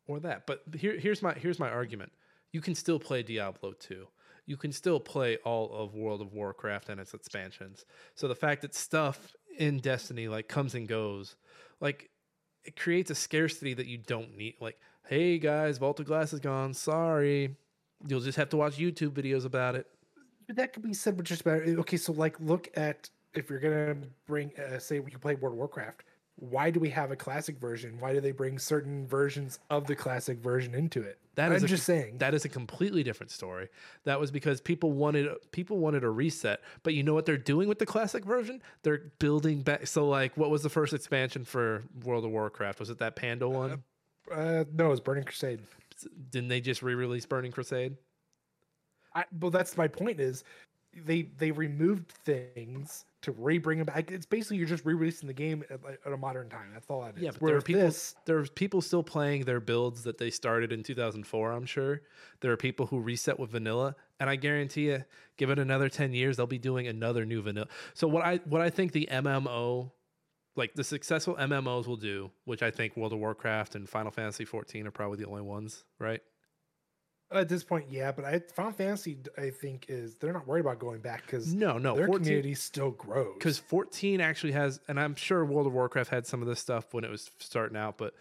[0.07, 0.45] or that.
[0.47, 2.11] But here, here's my here's my argument.
[2.53, 4.07] You can still play Diablo 2.
[4.47, 7.85] You can still play all of World of Warcraft and its expansions.
[8.15, 11.35] So the fact that stuff in Destiny like comes and goes,
[11.79, 12.09] like
[12.63, 14.55] it creates a scarcity that you don't need.
[14.59, 16.73] Like, hey guys, Vault of Glass is gone.
[16.73, 17.55] Sorry.
[18.07, 19.85] You'll just have to watch YouTube videos about it.
[20.47, 21.97] But that could be said with just about okay.
[21.97, 25.57] So like, look at if you're gonna bring, uh, say, we can play World of
[25.57, 26.03] Warcraft.
[26.39, 27.97] Why do we have a classic version?
[27.99, 31.17] Why do they bring certain versions of the classic version into it?
[31.33, 32.19] That I'm is a- just saying.
[32.19, 33.69] That is a completely different story.
[34.03, 36.61] That was because people wanted people wanted a reset.
[36.83, 38.61] But you know what they're doing with the classic version?
[38.83, 39.87] They're building back.
[39.87, 42.79] So like, what was the first expansion for World of Warcraft?
[42.79, 43.83] Was it that Panda one?
[44.31, 45.61] uh, no, was Burning Crusade.
[46.29, 47.95] Didn't they just re-release Burning Crusade?
[49.15, 50.19] I, well, that's my point.
[50.19, 50.43] Is
[51.05, 54.11] they they removed things to re-bring them back.
[54.11, 56.69] It's basically you're just re-releasing the game at, at a modern time.
[56.73, 57.23] That's all that is.
[57.23, 57.81] Yeah, but there are people.
[57.81, 61.51] this, There are people still playing their builds that they started in 2004.
[61.51, 62.01] I'm sure
[62.41, 65.03] there are people who reset with vanilla, and I guarantee you,
[65.37, 67.67] give it another 10 years, they'll be doing another new vanilla.
[67.93, 69.91] So what I what I think the MMO,
[70.55, 74.45] like the successful MMOs will do, which I think World of Warcraft and Final Fantasy
[74.45, 76.21] 14 are probably the only ones, right?
[77.31, 80.79] At this point, yeah, but I Final Fantasy, I think, is they're not worried about
[80.79, 83.33] going back because No, no, their 14 community still grows.
[83.33, 86.93] because 14 actually has, and I'm sure World of Warcraft had some of this stuff
[86.93, 88.13] when it was starting out, but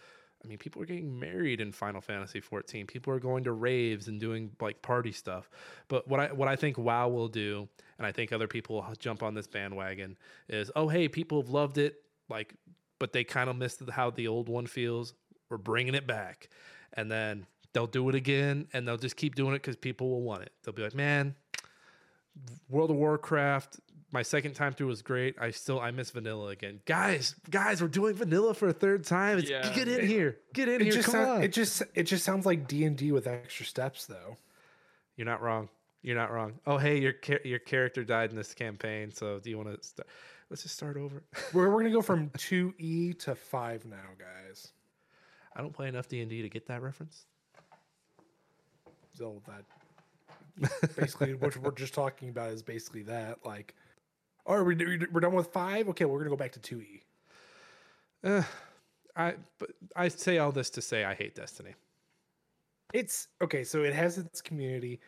[0.43, 2.85] I mean, people are getting married in Final Fantasy 14.
[2.85, 5.49] People are going to raves and doing like party stuff.
[5.87, 7.67] But what I what I think WoW will do,
[7.97, 10.17] and I think other people will jump on this bandwagon,
[10.47, 12.53] is oh hey, people have loved it, like,
[12.99, 15.13] but they kind of missed how the old one feels.
[15.49, 16.49] We're bringing it back,
[16.93, 20.23] and then they'll do it again, and they'll just keep doing it because people will
[20.23, 20.51] want it.
[20.63, 21.35] They'll be like, man,
[22.69, 23.79] World of Warcraft.
[24.11, 25.35] My second time through was great.
[25.39, 26.79] I still I miss vanilla again.
[26.85, 29.37] Guys, guys, we're doing vanilla for a third time.
[29.37, 29.71] It's, Yeah.
[29.75, 30.37] Get in here.
[30.53, 30.93] Get in it here.
[30.93, 31.43] just Come sound- on.
[31.43, 34.37] it just it just sounds like D and D with extra steps though.
[35.17, 35.69] You're not wrong.
[36.01, 36.53] You're not wrong.
[36.65, 37.13] Oh, hey, your
[37.43, 39.11] your character died in this campaign.
[39.11, 40.07] So do you want to start?
[40.49, 41.21] Let's just start over.
[41.53, 44.69] We're we're gonna go from two E to five now, guys.
[45.53, 47.25] I don't play enough D and D to get that reference.
[49.17, 53.43] So that basically what we're just talking about is basically that.
[53.43, 53.73] Like,
[54.45, 54.75] oh, are we
[55.11, 55.89] we're done with five?
[55.89, 57.01] Okay, we're gonna go back to two E.
[58.23, 58.43] Uh,
[59.15, 61.73] I but I say all this to say I hate Destiny.
[62.93, 64.99] It's okay, so it has its community.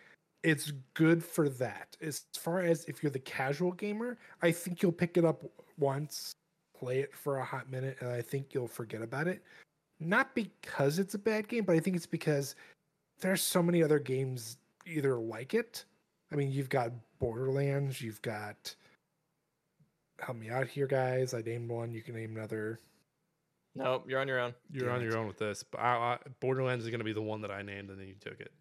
[0.41, 1.95] It's good for that.
[2.01, 5.43] As far as if you're the casual gamer, I think you'll pick it up
[5.77, 6.31] once,
[6.77, 9.43] play it for a hot minute, and I think you'll forget about it.
[9.99, 12.55] Not because it's a bad game, but I think it's because
[13.19, 15.85] there's so many other games either like it.
[16.31, 18.75] I mean, you've got Borderlands, you've got
[20.21, 21.33] help me out here, guys.
[21.33, 21.91] I named one.
[21.91, 22.79] You can name another.
[23.75, 24.53] Nope, you're on your own.
[24.71, 25.05] You're Damn on it.
[25.05, 25.63] your own with this.
[25.63, 28.07] But I, I, Borderlands is going to be the one that I named, and then
[28.07, 28.51] you took it.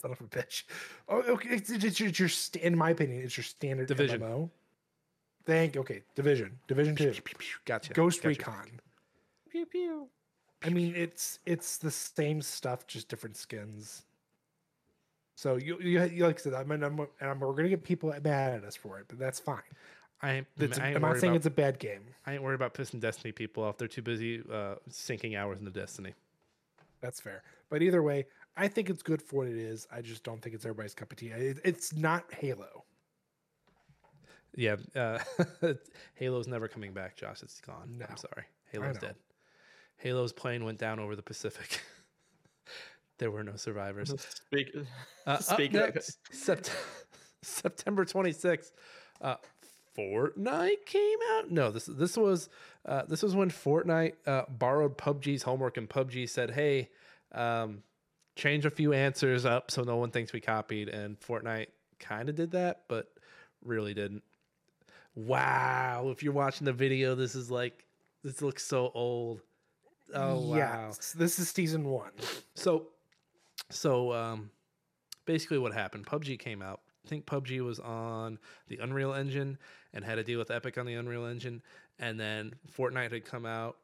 [0.00, 0.62] Son of a bitch.
[1.08, 1.50] Oh, okay.
[1.50, 4.20] It's, it's, your, it's your in my opinion, it's your standard Division.
[4.20, 4.50] MMO.
[5.44, 5.76] Thank.
[5.76, 6.58] Okay, Division.
[6.66, 7.12] Division Two.
[7.64, 7.92] Gotcha.
[7.92, 8.28] Ghost gotcha.
[8.28, 8.80] Recon.
[9.50, 10.08] Pew pew.
[10.64, 14.02] I mean, it's it's the same stuff, just different skins.
[15.34, 18.14] So you you, you like I said, I'm, I'm, and I'm, we're gonna get people
[18.22, 19.60] mad at us for it, but that's fine.
[20.22, 22.02] I It's, I I'm not saying about, it's a bad game.
[22.26, 23.76] I ain't worried about pissing Destiny people off.
[23.76, 26.14] They're too busy uh, sinking hours into Destiny.
[27.00, 27.42] That's fair.
[27.68, 29.88] But either way, I think it's good for what it is.
[29.90, 31.28] I just don't think it's everybody's cup of tea.
[31.28, 32.84] It, it's not Halo.
[34.54, 35.18] Yeah, uh,
[36.14, 37.42] Halo's never coming back, Josh.
[37.42, 37.96] It's gone.
[37.98, 38.06] No.
[38.08, 38.44] I'm sorry.
[38.70, 39.16] Halo's dead.
[40.02, 41.80] Halo's plane went down over the Pacific.
[43.18, 44.14] there were no survivors.
[44.46, 44.74] Speak.
[45.26, 46.70] Uh, up next, Sept-
[47.42, 48.72] September 26th,
[49.20, 49.36] uh,
[49.96, 51.50] Fortnite came out.
[51.50, 52.48] No, this this was
[52.86, 56.88] uh, this was when Fortnite uh, borrowed PUBG's homework, and PUBG said, "Hey,
[57.32, 57.82] um,
[58.34, 61.68] change a few answers up so no one thinks we copied." And Fortnite
[62.00, 63.12] kind of did that, but
[63.62, 64.22] really didn't.
[65.14, 66.08] Wow!
[66.08, 67.84] If you're watching the video, this is like
[68.24, 69.42] this looks so old.
[70.14, 70.92] Oh wow!
[71.14, 72.12] This is season one.
[72.54, 72.88] So,
[73.70, 74.50] so um,
[75.24, 76.06] basically, what happened?
[76.06, 76.80] PUBG came out.
[77.04, 78.38] I think PUBG was on
[78.68, 79.58] the Unreal Engine
[79.92, 81.62] and had a deal with Epic on the Unreal Engine,
[81.98, 83.76] and then Fortnite had come out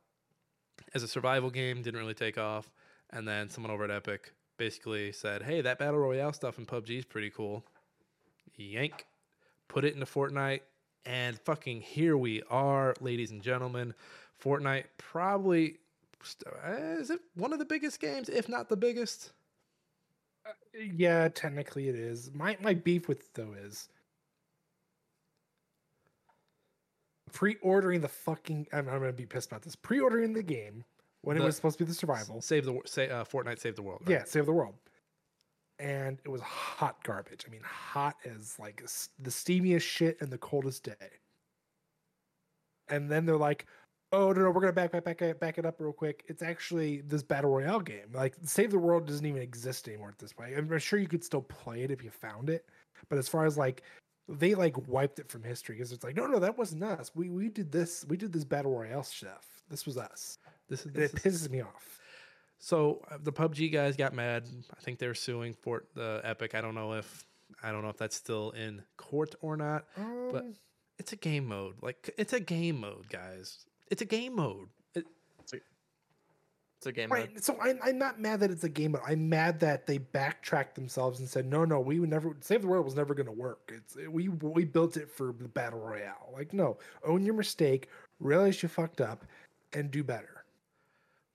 [0.94, 2.70] as a survival game, didn't really take off,
[3.10, 6.98] and then someone over at Epic basically said, "Hey, that battle royale stuff in PUBG
[6.98, 7.64] is pretty cool."
[8.56, 9.06] Yank,
[9.68, 10.60] put it into Fortnite.
[11.06, 13.94] And fucking here we are, ladies and gentlemen.
[14.42, 15.78] Fortnite probably
[16.66, 19.32] is it one of the biggest games, if not the biggest?
[20.74, 22.30] Yeah, technically it is.
[22.32, 23.88] My my beef with it, though is
[27.32, 28.66] pre-ordering the fucking.
[28.72, 29.76] I'm, I'm gonna be pissed about this.
[29.76, 30.84] Pre-ordering the game
[31.22, 32.40] when it was supposed to be the survival.
[32.40, 34.02] Save the say uh, Fortnite save the world.
[34.02, 34.12] right?
[34.12, 34.74] Yeah, save the world.
[35.78, 37.44] And it was hot garbage.
[37.46, 38.82] I mean, hot as like
[39.18, 41.10] the steamiest shit in the coldest day.
[42.88, 43.66] And then they're like,
[44.12, 46.24] "Oh no, no, we're gonna back, back, back, it- back it up real quick.
[46.28, 48.06] It's actually this battle royale game.
[48.12, 50.54] Like, Save the World doesn't even exist anymore at this point.
[50.56, 52.66] I'm sure you could still play it if you found it,
[53.08, 53.82] but as far as like,
[54.28, 57.10] they like wiped it from history because it's like, no, no, that wasn't us.
[57.14, 58.04] We we did this.
[58.08, 59.46] We did this battle royale stuff.
[59.70, 60.38] This was us.
[60.68, 61.98] This is, this it is pisses me off.
[62.58, 64.48] So uh, the PUBG guys got mad.
[64.76, 66.54] I think they're suing Fort the Epic.
[66.54, 67.24] I don't know if
[67.62, 69.86] I don't know if that's still in court or not.
[69.96, 70.54] But Um,
[70.98, 71.76] it's a game mode.
[71.80, 73.64] Like it's a game mode, guys.
[73.90, 74.68] It's a game mode.
[74.94, 75.06] It,
[76.78, 77.10] It's a game.
[77.10, 77.32] Right.
[77.34, 77.42] mode.
[77.42, 80.76] So I'm, I'm not mad that it's a game, but I'm mad that they backtracked
[80.76, 83.32] themselves and said, no, no, we would never Save the World was never going to
[83.32, 83.72] work.
[83.74, 86.30] It's we we built it for the battle royale.
[86.32, 87.88] Like, no, own your mistake,
[88.20, 89.24] realize you fucked up,
[89.72, 90.44] and do better.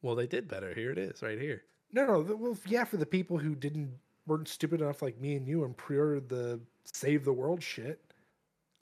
[0.01, 0.73] well, they did better.
[0.73, 1.63] Here it is, right here.
[1.91, 3.91] No, no, th- well, yeah, for the people who didn't
[4.25, 7.99] weren't stupid enough like me and you and pre-ordered the Save the World shit,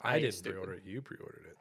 [0.04, 0.52] I, I didn't stupid.
[0.62, 0.84] pre-order it.
[0.86, 1.58] You pre-ordered it.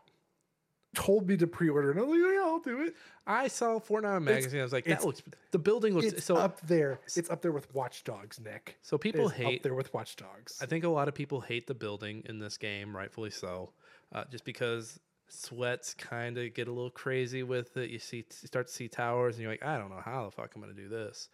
[0.95, 2.95] Told me to pre-order, and I was like, yeah, I'll do it.
[3.27, 4.61] I saw Fortnite magazine.
[4.61, 5.23] I was like, that looks.
[5.53, 6.37] The building looks It's so.
[6.37, 6.99] up there.
[7.17, 8.77] It's up there with Watch Dogs, Nick.
[8.83, 10.59] so people hate up there with Watch Dogs.
[10.61, 13.71] I think a lot of people hate the building in this game, rightfully so,
[14.13, 17.91] uh, just because sweats kind of get a little crazy with it.
[17.91, 20.31] You see, you start to see towers, and you're like, I don't know how the
[20.33, 21.29] fuck I'm gonna do this.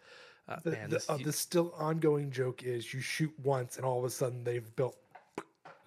[0.49, 3.75] Uh, the, man, the, this, uh, you- the still ongoing joke is you shoot once
[3.77, 4.95] and all of a sudden they've built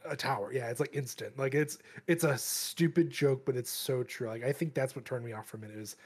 [0.05, 0.53] a tower.
[0.53, 1.39] Yeah, it's like instant.
[1.39, 4.29] Like it's it's a stupid joke, but it's so true.
[4.29, 5.71] Like I think that's what turned me off from it.
[5.71, 5.97] Is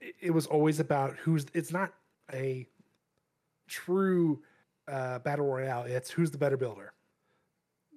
[0.00, 1.46] it, it was always about who's.
[1.54, 1.92] It's not
[2.32, 2.66] a
[3.68, 4.42] true
[4.88, 5.84] uh, battle royale.
[5.84, 6.92] It's who's the better builder.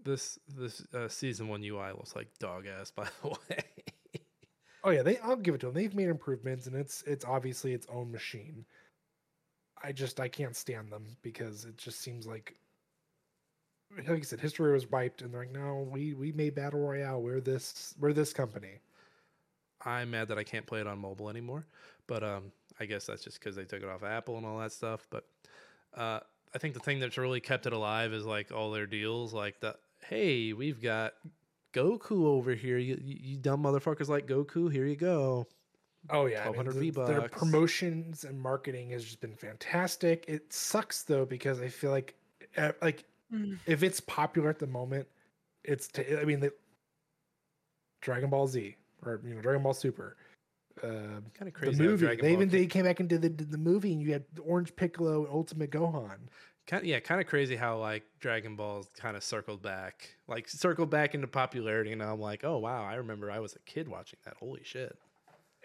[0.03, 3.63] this this uh, season one UI looks like dog ass, by the way.
[4.83, 5.17] Oh yeah, they.
[5.19, 5.75] I'll give it to them.
[5.75, 8.65] They've made improvements, and it's it's obviously its own machine.
[9.83, 12.55] I just I can't stand them because it just seems like,
[14.07, 17.21] like I said, history was wiped, and they're like, no, we we made battle royale.
[17.21, 18.79] We're this we're this company.
[19.85, 21.65] I'm mad that I can't play it on mobile anymore,
[22.07, 24.71] but um, I guess that's just because they took it off Apple and all that
[24.71, 25.05] stuff.
[25.09, 25.25] But
[25.95, 26.19] uh,
[26.53, 29.59] I think the thing that's really kept it alive is like all their deals, like
[29.59, 29.75] the
[30.07, 31.13] hey, we've got
[31.73, 32.77] Goku over here.
[32.77, 34.71] You, you, you dumb motherfuckers like Goku.
[34.71, 35.47] Here you go.
[36.09, 40.25] Oh yeah, I mean, 1200 the- their promotions and marketing has just been fantastic.
[40.27, 42.15] It sucks though because I feel like,
[42.57, 42.73] uh,
[43.33, 45.07] like if it's popular at the moment,
[45.63, 45.87] it's.
[45.87, 46.53] T- I mean, the
[48.01, 48.75] Dragon Ball Z
[49.05, 50.17] or you know Dragon Ball Super.
[50.81, 51.77] Uh, Kind of crazy.
[51.77, 52.07] The movie.
[52.07, 54.11] They Ball even ca- they came back and did the, did the movie, and you
[54.11, 56.17] had Orange Piccolo and Ultimate Gohan.
[56.65, 60.49] kind of, yeah, kind of crazy how like Dragon Ball kind of circled back, like
[60.49, 61.91] circled back into popularity.
[61.91, 64.35] And I'm like, oh wow, I remember I was a kid watching that.
[64.39, 64.97] Holy shit.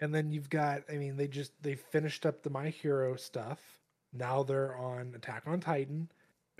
[0.01, 3.59] And then you've got, I mean, they just they finished up the My Hero stuff.
[4.13, 6.09] Now they're on Attack on Titan.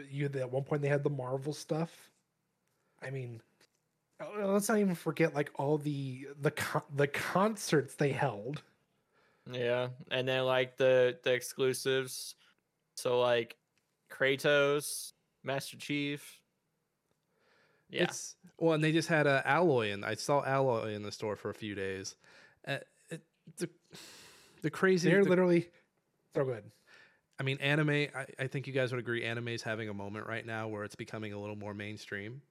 [0.09, 2.09] You at one point they had the Marvel stuff.
[3.01, 3.41] I mean,
[4.19, 8.61] uh, let's not even forget like all the the con- the concerts they held.
[9.51, 12.35] Yeah, and then like the the exclusives,
[12.95, 13.57] so like
[14.11, 16.39] Kratos, Master Chief.
[17.89, 21.11] Yeah, It's well, and they just had a Aloy, and I saw Aloy in the
[21.11, 22.15] store for a few days.
[22.67, 22.77] Uh,
[23.09, 23.21] it,
[23.57, 23.69] the
[24.61, 25.09] the crazy.
[25.09, 25.69] They're the- literally
[26.35, 26.63] so good.
[27.39, 27.89] I mean, anime.
[27.89, 29.23] I, I think you guys would agree.
[29.23, 32.41] Anime is having a moment right now where it's becoming a little more mainstream.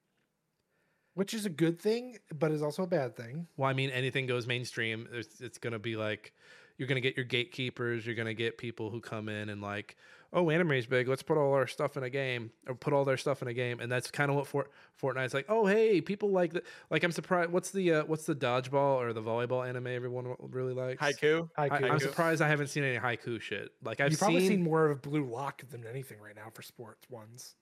[1.15, 3.49] Which is a good thing, but is also a bad thing.
[3.57, 5.09] Well, I mean, anything goes mainstream.
[5.13, 6.33] It's, it's going to be like
[6.79, 8.07] you're going to get your gatekeepers.
[8.07, 9.97] You're going to get people who come in and like,
[10.33, 11.09] oh, anime's big.
[11.09, 13.55] Let's put all our stuff in a game, or put all their stuff in a
[13.55, 13.81] game.
[13.81, 14.71] And that's kind of what Fort,
[15.01, 15.47] Fortnite's like.
[15.49, 16.65] Oh, hey, people like that.
[16.91, 17.51] Like, I'm surprised.
[17.51, 21.01] What's the uh, what's the dodgeball or the volleyball anime everyone really likes?
[21.03, 21.49] Haikyu.
[21.57, 21.91] I, Haikyu.
[21.91, 23.71] I'm surprised I haven't seen any Haikyu shit.
[23.83, 24.49] Like I've You've probably seen.
[24.49, 27.55] seen more of Blue Lock than anything right now for sports ones.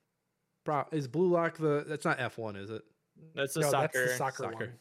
[0.64, 1.84] pro- is Blue Lock the?
[1.86, 2.82] That's not F1, is it?
[3.34, 3.98] That's the no, soccer.
[3.98, 4.54] that's the soccer, Soccer.
[4.56, 4.72] one.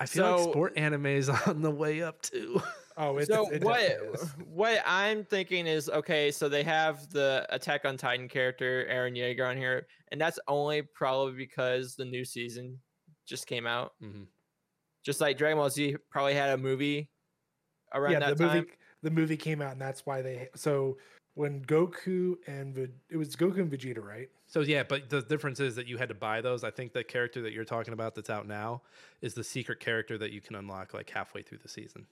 [0.00, 2.60] I feel like sport anime is on the way up too.
[2.96, 3.98] Oh, it's so it what
[4.46, 6.30] what I'm thinking is okay.
[6.30, 10.82] So they have the Attack on Titan character Eren Yeager on here, and that's only
[10.82, 12.78] probably because the new season
[13.26, 13.92] just came out.
[14.02, 14.26] Mhm.
[15.04, 17.10] Just like Dragon Ball Z probably had a movie
[17.94, 18.56] around yeah, that the time.
[18.56, 18.70] movie
[19.02, 20.48] the movie came out, and that's why they.
[20.54, 20.98] So
[21.34, 22.76] when Goku and
[23.08, 24.28] it was Goku and Vegeta, right?
[24.50, 26.64] So yeah, but the difference is that you had to buy those.
[26.64, 28.82] I think the character that you're talking about that's out now
[29.22, 32.06] is the secret character that you can unlock like halfway through the season.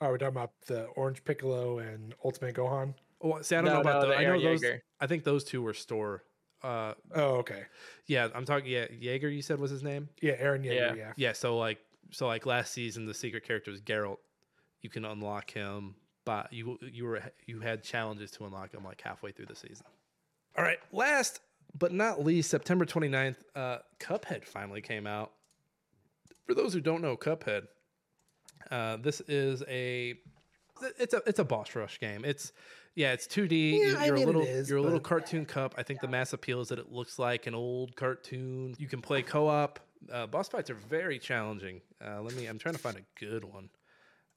[0.00, 2.94] Oh, we're talking about the Orange Piccolo and Ultimate Gohan.
[3.20, 4.14] Oh, see, I don't No, know about no, the.
[4.14, 4.62] the I know Eren those.
[4.62, 4.80] Yeager.
[5.00, 6.24] I think those two were store.
[6.62, 7.64] Uh, Oh, okay.
[8.06, 8.70] yeah, I'm talking.
[8.70, 9.32] Yeah, Yeager.
[9.32, 10.08] You said was his name.
[10.22, 10.74] Yeah, Eren Yeager.
[10.74, 10.94] Yeah.
[10.94, 11.12] Yeah.
[11.16, 11.78] Yeah, so like,
[12.12, 14.18] so like last season, the secret character was Geralt.
[14.80, 19.00] You can unlock him, but you you were you had challenges to unlock him like
[19.02, 19.84] halfway through the season.
[20.58, 21.40] All right, last
[21.78, 25.30] but not least, September 29th, uh, Cuphead finally came out.
[26.46, 27.68] For those who don't know Cuphead,
[28.68, 30.14] uh, this is a
[30.98, 32.24] it's a it's a boss rush game.
[32.24, 32.52] It's
[32.96, 33.78] yeah, it's 2D.
[33.78, 35.76] Yeah, you're mean, a it little is, you're a little cartoon cup.
[35.78, 38.74] I think the mass appeal is that it looks like an old cartoon.
[38.78, 39.78] You can play co-op.
[40.12, 41.82] Uh, boss fights are very challenging.
[42.04, 42.46] Uh, let me.
[42.46, 43.68] I'm trying to find a good one.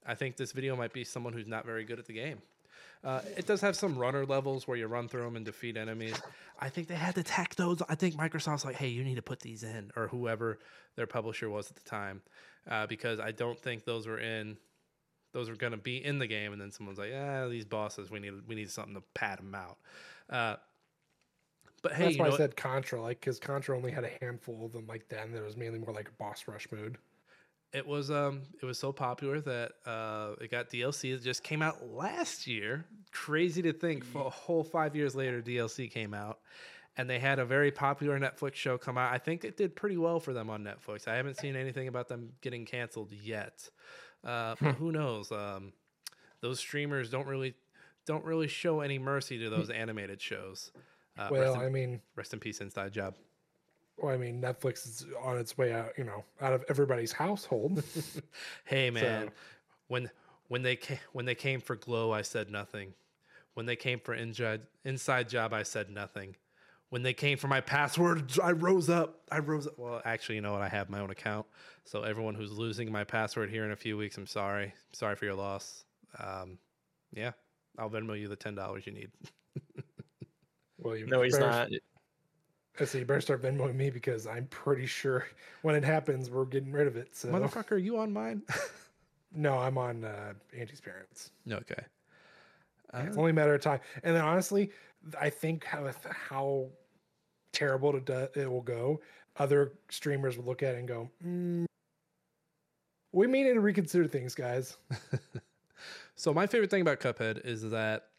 [0.06, 2.44] I think this video might be someone who's not very good at the game.
[3.04, 6.16] Uh, it does have some runner levels where you run through them and defeat enemies.
[6.60, 7.82] I think they had to tack those.
[7.90, 10.60] I think Microsoft's like, hey, you need to put these in, or whoever
[10.96, 12.22] their publisher was at the time,
[12.70, 14.58] uh, because I don't think those were in.
[15.34, 18.12] Those were going to be in the game, and then someone's like, "Ah, these bosses,
[18.12, 19.78] we need we need something to pad them out."
[20.30, 20.58] Uh,
[21.82, 24.74] but hey, That's why I said Contra, like because Contra only had a handful of
[24.74, 26.98] them like that, and was mainly more like a boss rush mode.
[27.74, 31.14] It was um it was so popular that uh it got DLC.
[31.14, 32.86] It just came out last year.
[33.12, 36.40] Crazy to think, for a whole five years later, DLC came out,
[36.98, 39.14] and they had a very popular Netflix show come out.
[39.14, 41.08] I think it did pretty well for them on Netflix.
[41.08, 43.70] I haven't seen anything about them getting canceled yet,
[44.24, 45.32] uh, but who knows?
[45.32, 45.74] Um,
[46.42, 47.56] those streamers don't really
[48.06, 50.72] don't really show any mercy to those animated shows.
[51.18, 53.16] Uh, well, in, I mean, rest in peace, Inside Job.
[54.02, 57.84] Well, I mean, Netflix is on its way out, you know, out of everybody's household.
[58.66, 59.34] Hey man, So-
[59.88, 60.10] when
[60.48, 62.94] when they came, when they came for Glow, I said nothing.
[63.54, 66.36] When they came for inside inside job, I said nothing.
[66.90, 69.22] When they came for my password, I rose up.
[69.32, 69.78] I rose up.
[69.80, 70.62] Well, actually, you know what?
[70.62, 71.46] I have my own account.
[71.86, 74.74] So everyone who's losing my password here in a few weeks, I'm sorry.
[74.92, 75.86] Sorry for your loss.
[76.20, 76.58] Um,
[77.14, 77.32] yeah,
[77.78, 79.12] I'll Venmo you the ten dollars you need.
[80.80, 81.70] well, you No, he's better- not.
[82.82, 85.26] I say you better start Venmoing me because I'm pretty sure
[85.62, 87.16] when it happens, we're getting rid of it.
[87.16, 88.42] So Motherfucker, are you on mine?
[89.36, 91.32] no, I'm on uh, Angie's parents.
[91.50, 91.84] okay.
[92.94, 93.80] Yeah, it's Uh, only a matter of time.
[94.04, 94.72] And then honestly,
[95.20, 95.90] I think how
[96.30, 96.68] how
[97.54, 99.02] terrible do, it will go,
[99.38, 101.66] other streamers will look at it and go, mm,
[103.14, 104.78] "We may need to reconsider things, guys."
[106.16, 108.10] So my favorite thing about Cuphead is that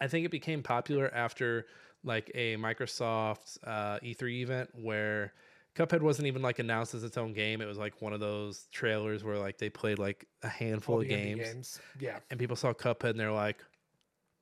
[0.00, 1.66] I think it became popular after
[2.04, 5.32] like a Microsoft uh, E3 event where
[5.76, 7.60] Cuphead wasn't even like announced as its own game.
[7.60, 11.00] It was like one of those trailers where like they played like a handful All
[11.02, 12.18] of indie games, Yeah.
[12.30, 13.62] and people saw Cuphead and they're like,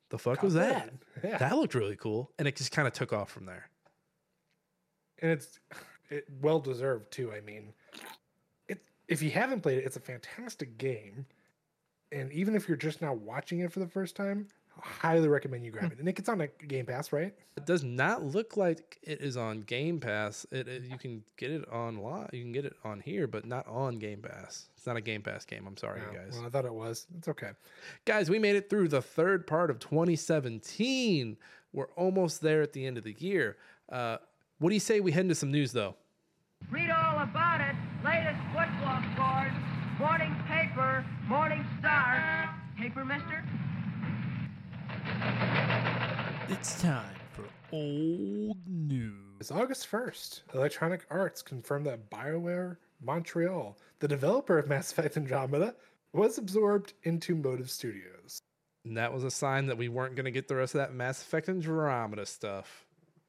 [0.09, 0.93] "The fuck was that?
[1.23, 1.37] Yeah.
[1.37, 3.69] That looked really cool." And it just kind of took off from there.
[5.21, 5.59] and it's
[6.09, 7.31] it well deserved too.
[7.31, 7.73] I mean,
[8.67, 11.25] it if you haven't played it, it's a fantastic game,
[12.11, 14.47] and even if you're just now watching it for the first time,
[14.83, 15.99] highly recommend you grab it.
[15.99, 17.33] And it gets on a Game Pass, right?
[17.57, 20.45] It does not look like it is on Game Pass.
[20.51, 22.29] It, it- you can get it online.
[22.33, 24.67] You can get it on here, but not on Game Pass.
[24.77, 25.65] It's not a Game Pass game.
[25.67, 26.33] I'm sorry, No, you guys.
[26.37, 27.05] Well, I thought it was.
[27.17, 27.51] It's okay.
[28.05, 31.37] Guys, we made it through the third part of 2017.
[31.73, 33.57] We're almost there at the end of the year.
[33.91, 34.17] Uh,
[34.59, 35.95] what do you say we head into some news, though?
[36.71, 37.75] Read all about it.
[38.03, 39.51] Latest football scores.
[39.99, 41.05] Morning paper.
[41.27, 42.55] Morning star.
[42.77, 43.43] Paper, mister?
[46.49, 49.13] It's time for old news.
[49.39, 50.41] It's August 1st.
[50.53, 55.75] Electronic Arts confirmed that BioWare Montreal, the developer of Mass Effect Andromeda,
[56.11, 58.41] was absorbed into Motive Studios.
[58.85, 60.93] And that was a sign that we weren't going to get the rest of that
[60.93, 62.85] Mass Effect Andromeda stuff.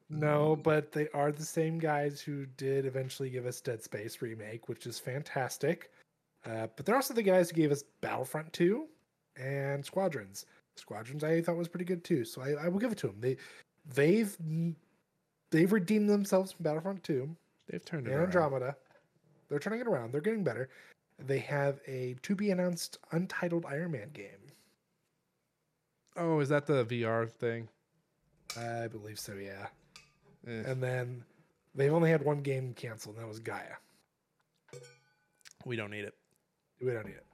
[0.09, 4.67] No, but they are the same guys who did eventually give us Dead Space remake,
[4.67, 5.91] which is fantastic.
[6.45, 8.87] Uh, but they're also the guys who gave us Battlefront 2
[9.37, 10.45] and Squadrons.
[10.81, 13.17] Squadrons I thought was pretty good too, so I, I will give it to them.
[13.19, 13.37] They
[13.93, 14.35] they've
[15.51, 17.29] they've redeemed themselves from Battlefront 2
[17.69, 18.25] They've turned it and around.
[18.27, 18.75] Andromeda.
[19.47, 20.11] They're turning it around.
[20.11, 20.69] They're getting better.
[21.19, 24.51] They have a to be announced untitled Iron Man game.
[26.17, 27.69] Oh, is that the VR thing?
[28.59, 29.67] I believe so, yeah.
[30.47, 31.23] Eh, And then
[31.75, 33.75] they've only had one game canceled, and that was Gaia.
[35.63, 36.15] we don't need it.
[36.81, 37.25] We don't need it.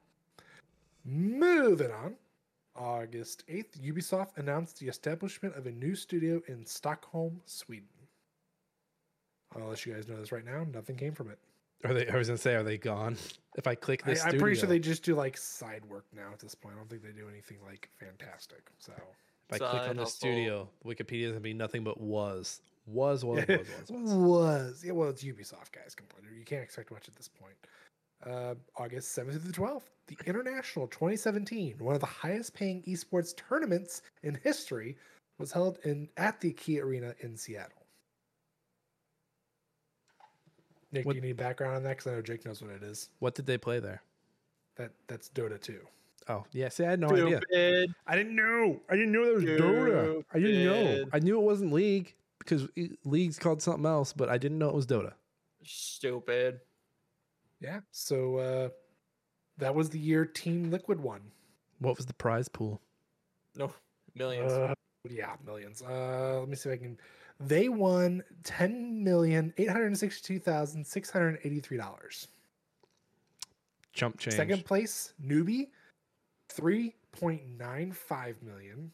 [1.05, 2.15] Moving on.
[2.77, 7.87] August 8th, Ubisoft announced the establishment of a new studio in Stockholm, Sweden.
[9.55, 10.65] I'll let you guys know this right now.
[10.71, 11.39] Nothing came from it.
[11.83, 12.07] Are they?
[12.07, 13.17] I was gonna say, are they gone?
[13.55, 16.39] If I click this, I'm pretty sure they just do like side work now at
[16.39, 16.75] this point.
[16.75, 18.69] I don't think they do anything like fantastic.
[18.79, 18.93] So
[19.49, 22.61] If I click on the studio, Wikipedia is gonna be nothing but was.
[22.87, 24.13] Was, was, was, was, was.
[24.13, 24.83] was.
[24.85, 25.93] Yeah, well, it's Ubisoft, guys.
[25.93, 27.55] Come on, you can't expect much at this point.
[28.25, 33.35] Uh, August 7th through the 12th, the International 2017, one of the highest paying esports
[33.35, 34.97] tournaments in history,
[35.37, 37.85] was held in at the KeyArena in Seattle.
[40.91, 41.97] Nick, What- do you need background on that?
[41.97, 43.09] Because I know Jake knows what it is.
[43.19, 44.01] What did they play there?
[44.77, 45.79] That that's Dota 2.
[46.29, 46.69] Oh, yeah.
[46.69, 47.39] See, I had no idea.
[48.07, 48.81] I didn't know.
[48.89, 50.23] I didn't know there was Dota.
[50.33, 51.05] I didn't know.
[51.13, 52.67] I knew it wasn't League because
[53.05, 55.13] League's called something else, but I didn't know it was Dota.
[55.63, 56.59] Stupid.
[57.59, 57.79] Yeah.
[57.91, 58.69] So uh,
[59.57, 61.21] that was the year Team Liquid won.
[61.79, 62.81] What was the prize pool?
[63.55, 63.71] No
[64.15, 64.51] millions.
[64.51, 64.73] Uh,
[65.09, 65.81] yeah, millions.
[65.81, 66.97] Uh, let me see if I can.
[67.39, 72.27] They won ten million eight hundred sixty-two thousand six hundred eighty-three dollars.
[73.93, 74.35] Chump change.
[74.35, 75.69] Second place, Newbee,
[76.49, 78.91] three point nine five million.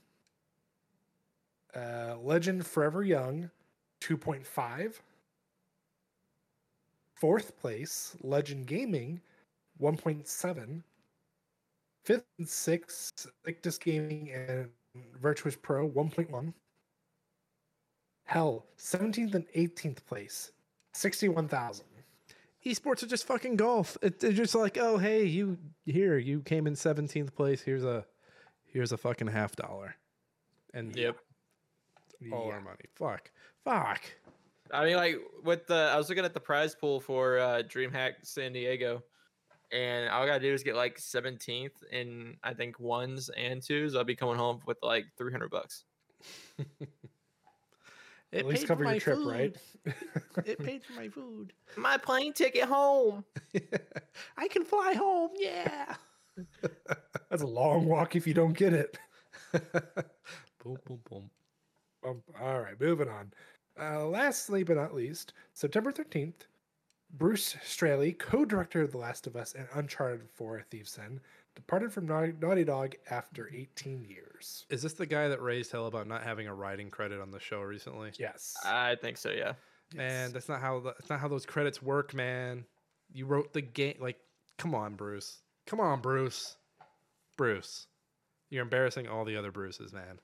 [1.76, 3.50] Uh, Legend Forever Young,
[4.00, 5.02] two point five.
[7.24, 9.22] Fourth place, Legend Gaming,
[9.78, 10.84] one point seven.
[12.04, 14.68] Fifth and sixth, Invictus Gaming and
[15.22, 16.54] Virtus.pro, one point one.
[18.26, 20.52] Hell, seventeenth and eighteenth place,
[20.92, 21.86] sixty-one thousand.
[22.66, 23.98] Esports are just fucking golf.
[24.02, 27.62] It, they're just like, oh hey, you here, you came in seventeenth place.
[27.62, 28.06] Here's a
[28.66, 29.96] here's a fucking half dollar,
[30.74, 31.16] and Yep.
[32.34, 32.84] all our money.
[32.96, 33.32] Fuck,
[33.64, 34.02] fuck.
[34.72, 38.14] I mean, like with the, I was looking at the prize pool for uh, DreamHack
[38.24, 39.04] San Diego,
[39.72, 43.96] and all I gotta do is get like 17th in I think ones and twos.
[43.96, 45.84] I'll be coming home with like 300 bucks.
[48.34, 49.28] At least cover your trip, food.
[49.28, 49.56] right?
[50.46, 51.54] it paid for my food.
[51.78, 53.24] My plane ticket home.
[54.38, 55.30] I can fly home.
[55.38, 55.96] Yeah.
[57.30, 58.98] That's a long walk if you don't get it.
[59.52, 61.30] boom, boom, boom.
[62.06, 63.32] Um, all right, moving on.
[63.80, 66.46] Uh, lastly, but not least, September 13th,
[67.16, 71.20] Bruce Straley, co director of The Last of Us and Uncharted 4 Thief's End,
[71.56, 74.66] departed from Naughty, Naughty Dog after 18 years.
[74.70, 77.40] Is this the guy that raised hell about not having a writing credit on the
[77.40, 78.12] show recently?
[78.20, 78.56] Yes.
[78.66, 79.30] I think so.
[79.32, 79.54] Yeah.
[79.96, 80.32] Man, Yes.
[80.32, 82.66] that's not how the, that's not how those credits work, man.
[83.12, 83.96] You wrote the game.
[84.00, 84.18] Like,
[84.58, 85.42] come on, Bruce.
[85.68, 86.58] Come on, Bruce.
[87.38, 87.88] Bruce,
[88.50, 90.20] you're embarrassing all the other Bruces, man.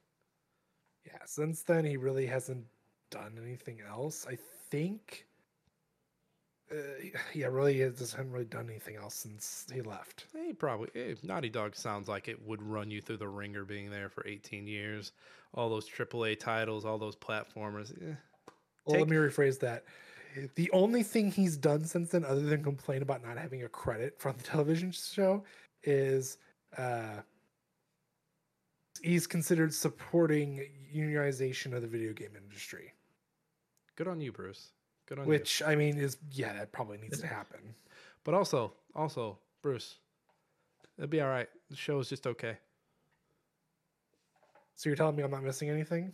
[1.05, 2.65] yeah, since then, he really hasn't
[3.09, 4.25] done anything else.
[4.29, 4.37] I
[4.69, 5.25] think.
[6.71, 6.75] Uh,
[7.33, 10.27] yeah, really, he hasn't really done anything else since he left.
[10.35, 13.89] He probably eh, Naughty Dog sounds like it would run you through the ringer, being
[13.89, 15.13] there for 18 years.
[15.55, 17.91] All those AAA titles, all those platformers.
[17.91, 18.13] eh.
[18.85, 19.85] Well, let Take- me rephrase that.
[20.53, 24.19] The only thing he's done since then, other than complain about not having a credit
[24.19, 25.43] from the television show,
[25.83, 26.37] is
[26.77, 27.21] uh,
[29.01, 30.61] he's considered supporting
[30.95, 32.93] unionization of the video game industry.
[33.99, 34.71] Good on you, Bruce.
[35.07, 35.29] Good on you.
[35.29, 37.59] Which I mean is yeah, that probably needs to happen.
[38.23, 39.97] But also, also, Bruce,
[40.97, 41.49] it'll be all right.
[41.69, 42.57] The show is just okay.
[44.77, 46.13] So you're telling me I'm not missing anything?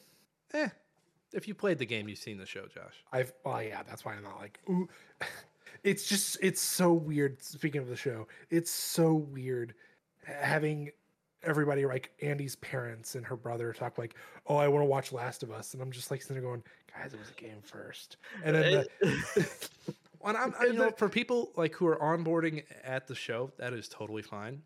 [0.56, 0.70] Eh.
[1.32, 2.96] If you played the game, you've seen the show, Josh.
[3.14, 4.90] I've oh yeah, that's why I'm not like ooh.
[5.84, 7.44] It's just it's so weird.
[7.44, 9.76] Speaking of the show, it's so weird
[10.24, 10.90] having
[11.46, 14.16] everybody like Andy's parents and her brother talk like,
[14.48, 16.64] "Oh, I want to watch Last of Us," and I'm just like sitting there going,
[16.96, 18.18] "Guys, it was a game first.
[18.44, 19.70] And then the,
[20.22, 23.74] Well, I'm, I, you know, for people like who are onboarding at the show, that
[23.74, 24.64] is totally fine.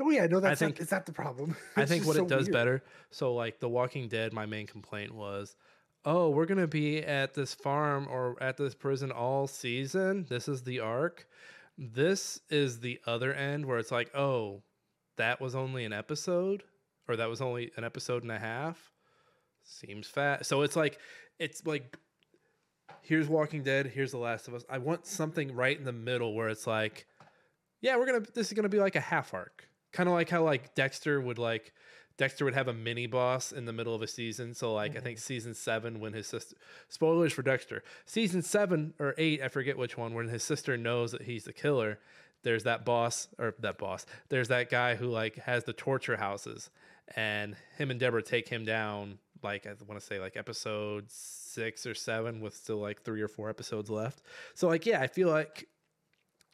[0.00, 1.56] oh yeah, no, that's I think- not, it's not the problem.
[1.76, 2.52] I think what so it does weird.
[2.52, 2.84] better.
[3.10, 5.56] So, like The Walking Dead, my main complaint was,
[6.04, 10.24] oh, we're gonna be at this farm or at this prison all season.
[10.28, 11.26] This is the arc.
[11.78, 14.62] This is the other end where it's like, oh,
[15.16, 16.62] that was only an episode,
[17.08, 18.90] or that was only an episode and a half.
[19.64, 20.98] Seems fast So it's like,
[21.38, 21.96] it's like,
[23.02, 23.86] here's Walking Dead.
[23.86, 24.64] Here's The Last of Us.
[24.68, 27.06] I want something right in the middle where it's like,
[27.80, 28.20] yeah, we're gonna.
[28.34, 31.38] This is gonna be like a half arc, kind of like how like Dexter would
[31.38, 31.72] like.
[32.18, 34.54] Dexter would have a mini boss in the middle of a season.
[34.54, 35.22] So like I think mm-hmm.
[35.22, 36.54] season seven when his sister
[36.88, 37.82] spoilers for Dexter.
[38.04, 41.52] Season seven or eight, I forget which one, when his sister knows that he's the
[41.52, 41.98] killer,
[42.42, 44.06] there's that boss or that boss.
[44.28, 46.70] There's that guy who like has the torture houses
[47.16, 51.86] and him and Deborah take him down like I want to say like episode six
[51.86, 54.22] or seven with still like three or four episodes left.
[54.54, 55.68] So like yeah, I feel like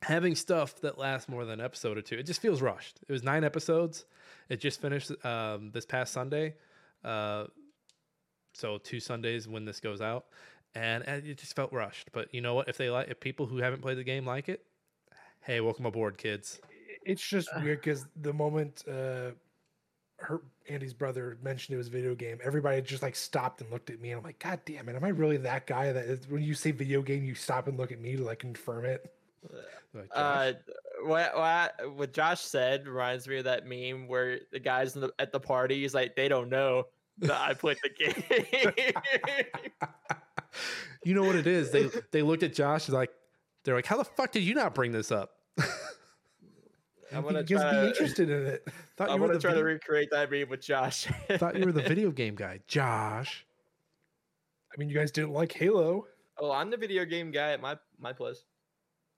[0.03, 3.01] having stuff that lasts more than an episode or two, it just feels rushed.
[3.09, 4.05] It was nine episodes.
[4.49, 6.55] It just finished um, this past Sunday.
[7.05, 7.45] Uh,
[8.55, 10.27] so two Sundays when this goes out,
[10.75, 12.11] and, and it just felt rushed.
[12.13, 12.69] But you know what?
[12.69, 14.65] If they like, if people who haven't played the game like it,
[15.49, 16.61] hey, welcome aboard, kids.
[17.07, 19.31] it's just weird because the moment uh
[20.19, 23.89] her Andy's brother mentioned it was a video game, everybody just like stopped and looked
[23.89, 26.29] at me, and I'm like, God damn it, am I really that guy that is,
[26.29, 29.11] when you say video game, you stop and look at me to like confirm it?
[29.95, 30.53] Like, Uh,
[31.05, 35.13] what, what what Josh said reminds me of that meme where the guys in the,
[35.19, 36.89] at the party he's like they don't know
[37.19, 38.93] that I played the game.
[41.05, 41.71] you know what it is?
[41.71, 43.11] They they looked at Josh and like
[43.65, 45.38] they're like, how the fuck did you not bring this up?
[47.13, 48.69] I'm gonna just try be to, interested in it.
[48.97, 51.07] thought I'm you were gonna the try to recreate that meme with Josh.
[51.33, 53.47] thought you were the video game guy, Josh.
[54.73, 56.07] I mean, you guys didn't like Halo.
[56.39, 58.45] oh, I'm the video game guy at my my place.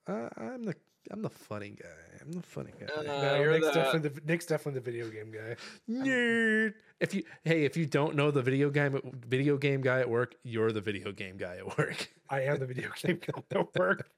[0.07, 0.75] Uh, I'm the
[1.11, 2.21] I'm the funny guy.
[2.21, 2.87] I'm the funny guy.
[2.95, 5.57] Uh, no, Nick's the- definitely the Nick's definitely the video game guy.
[5.89, 6.75] Nerd.
[7.01, 10.35] If you hey, if you don't know the video game video game guy at work,
[10.43, 12.09] you're the video game guy at work.
[12.29, 14.09] I am the video game guy at work.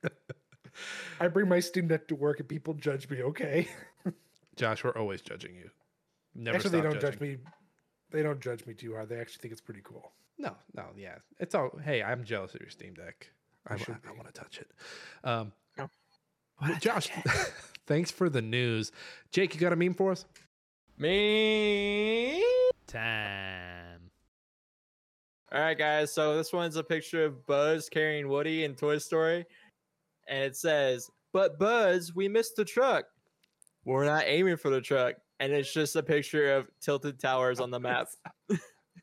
[1.20, 3.23] I bring my Steam Deck to work and people judge me.
[3.23, 3.68] Okay,
[4.57, 5.70] Josh, we're always judging you.
[6.35, 7.11] Never actually, they stop don't judging.
[7.18, 7.37] judge me.
[8.11, 9.09] They don't judge me too hard.
[9.09, 10.12] They actually think it's pretty cool.
[10.39, 11.16] No, no, yeah.
[11.39, 13.31] It's all hey, I'm jealous of your Steam Deck.
[13.66, 14.70] I, You should I, want to touch it.
[15.25, 15.89] Um No.
[16.61, 17.09] well, Josh,
[17.87, 18.93] thanks for the news.
[19.31, 20.25] Jake, you got a meme for us?
[20.99, 22.43] Me.
[22.87, 24.11] Time.
[25.53, 26.12] All right, guys.
[26.12, 29.45] So this one's a picture of Buzz carrying Woody in Toy Story,
[30.33, 33.05] and it says, "But Buzz, we missed the truck.
[33.85, 37.70] We're not aiming for the truck." And it's just a picture of tilted towers on
[37.70, 38.09] the map.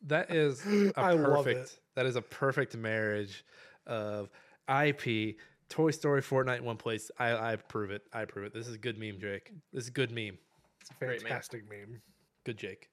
[0.06, 1.78] That is a I love perfect it.
[1.94, 3.44] that is a perfect marriage
[3.86, 4.30] of
[4.68, 5.36] IP,
[5.68, 7.10] Toy Story, Fortnite in one place.
[7.18, 8.02] I, I approve it.
[8.12, 8.54] I approve it.
[8.54, 9.52] This is a good meme, Jake.
[9.74, 10.38] This is a good meme.
[10.80, 11.28] It's a Great meme.
[11.28, 12.00] fantastic meme.
[12.44, 12.88] Good Jake.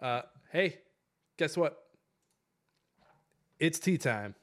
[0.00, 0.78] Uh hey,
[1.36, 1.76] guess what?
[3.58, 4.34] It's tea time.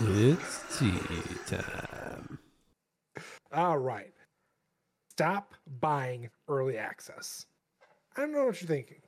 [0.00, 1.00] It's tea
[1.46, 2.38] time.
[3.52, 4.12] All right.
[5.10, 7.46] Stop buying early access.
[8.16, 9.00] I don't know what you're thinking.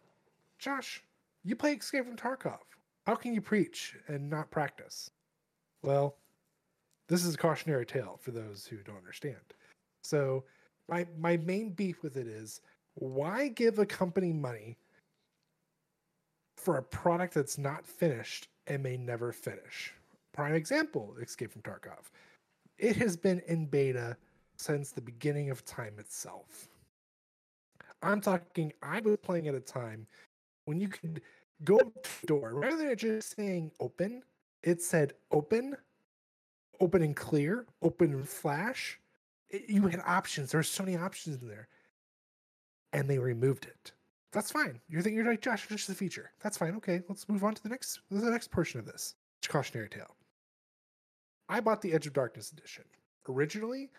[0.58, 1.00] Josh,
[1.44, 2.58] you play Escape from Tarkov.
[3.06, 5.10] How can you preach and not practice?
[5.84, 6.16] Well,
[7.08, 9.36] this is a cautionary tale for those who don't understand.
[10.02, 10.42] So,
[10.88, 12.62] my my main beef with it is
[12.94, 14.76] why give a company money
[16.56, 19.94] for a product that's not finished and may never finish?
[20.32, 22.10] Prime example, Escape from Tarkov.
[22.78, 24.16] It has been in beta
[24.56, 26.68] since the beginning of time itself.
[28.02, 30.06] I'm talking, I was playing at a time
[30.64, 31.20] when you could
[31.64, 34.22] go to the door rather than just saying open,
[34.62, 35.76] it said open,
[36.80, 38.98] open and clear, open and flash.
[39.50, 40.52] It- you had options.
[40.52, 41.68] There's so many options in there.
[42.92, 43.92] And they removed it.
[44.32, 44.80] That's fine.
[44.88, 46.32] You're thinking you're like Josh, it's just a feature.
[46.40, 46.74] That's fine.
[46.76, 49.14] Okay, let's move on to the next the next portion of this.
[49.40, 50.16] It's cautionary tale.
[51.50, 52.84] I bought the Edge of Darkness edition.
[53.28, 53.90] Originally,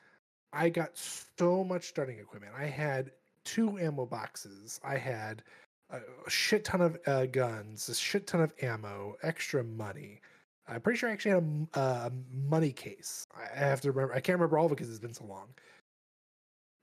[0.53, 2.53] I got so much starting equipment.
[2.57, 3.11] I had
[3.43, 4.79] two ammo boxes.
[4.85, 5.43] I had
[5.91, 10.21] a shit ton of uh, guns, a shit ton of ammo, extra money.
[10.65, 13.27] I'm pretty sure I actually had a, money case.
[13.35, 14.13] I have to remember.
[14.13, 15.47] I can't remember all of it because it's been so long.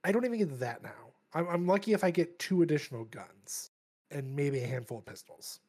[0.05, 0.91] I don't even get that now.
[1.33, 3.71] I'm, I'm lucky if I get two additional guns
[4.11, 5.61] and maybe a handful of pistols.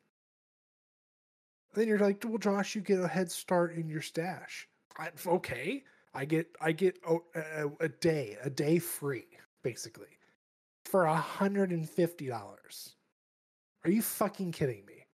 [1.74, 4.68] Then you're like, well, Josh, you get a head start in your stash.
[5.00, 5.84] I, okay,
[6.14, 9.28] I get I get a, a, a day a day free
[9.64, 10.20] basically
[10.86, 12.96] for a hundred and fifty dollars.
[13.86, 15.06] Are you fucking kidding me?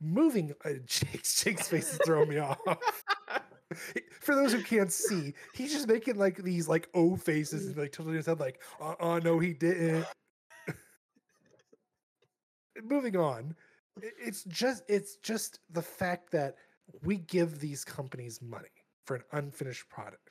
[0.00, 2.58] Moving, uh, Jake's Jake's face is throwing me off.
[4.20, 7.92] For those who can't see, he's just making like these like O faces and like
[7.92, 10.06] tilting his head like, uh, uh no, he didn't.
[12.82, 13.54] Moving on,
[14.00, 16.56] it's just it's just the fact that
[17.02, 18.68] we give these companies money
[19.04, 20.30] for an unfinished product,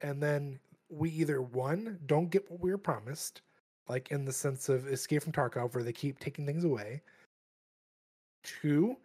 [0.00, 3.42] and then we either one don't get what we were promised,
[3.88, 7.02] like in the sense of Escape from Tarkov, where they keep taking things away.
[8.42, 8.96] Two,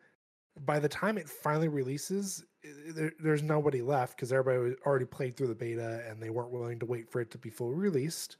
[0.66, 2.46] by the time it finally releases,
[2.90, 6.80] there, there's nobody left because everybody already played through the beta and they weren't willing
[6.80, 8.38] to wait for it to be fully released.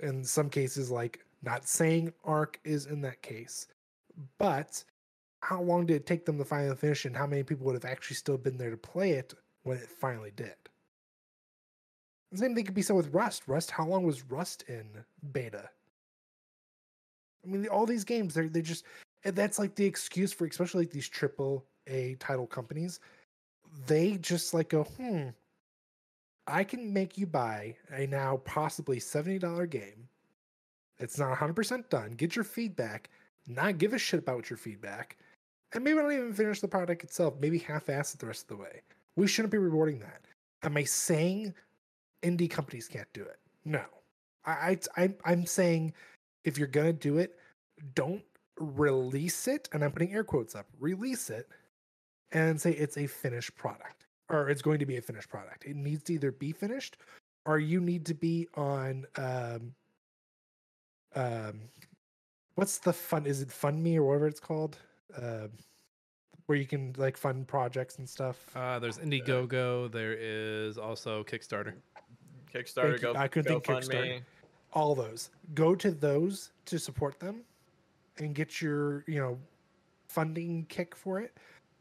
[0.00, 3.68] In some cases, like not saying ARK is in that case,
[4.38, 4.82] but
[5.42, 7.84] how long did it take them to finally finish and how many people would have
[7.84, 10.54] actually still been there to play it when it finally did?
[12.32, 13.44] The same thing could be said with Rust.
[13.46, 14.88] Rust, how long was Rust in
[15.32, 15.70] beta?
[17.44, 18.84] I mean, all these games, they're they just,
[19.22, 22.98] that's like the excuse for especially like these triple A title companies.
[23.86, 25.28] They just like go, hmm,
[26.46, 30.08] I can make you buy a now possibly $70 game.
[30.98, 32.12] It's not 100% done.
[32.12, 33.10] Get your feedback,
[33.46, 35.16] not give a shit about your feedback,
[35.72, 37.34] and maybe not even finish the product itself.
[37.40, 38.82] Maybe half ass it the rest of the way.
[39.16, 40.22] We shouldn't be rewarding that.
[40.62, 41.54] Am I saying
[42.22, 43.38] indie companies can't do it.
[43.64, 43.84] No,
[44.44, 45.92] I, I I'm saying
[46.44, 47.36] if you're gonna do it,
[47.94, 48.22] don't
[48.58, 50.66] release it, and I'm putting air quotes up.
[50.78, 51.48] Release it,
[52.32, 55.64] and say it's a finished product, or it's going to be a finished product.
[55.64, 56.96] It needs to either be finished,
[57.44, 59.74] or you need to be on um
[61.14, 61.60] um
[62.54, 64.78] what's the fun is it fund me or whatever it's called
[65.16, 65.50] um
[66.46, 69.90] where you can like fund projects and stuff Uh, there's Indiegogo.
[69.90, 71.74] There is also Kickstarter.
[72.54, 72.98] Kickstarter, you.
[72.98, 74.02] go, I couldn't go think fund Kickstarter.
[74.18, 74.20] me.
[74.72, 77.42] all those go to those to support them
[78.18, 79.38] and get your you know
[80.08, 81.36] funding kick for it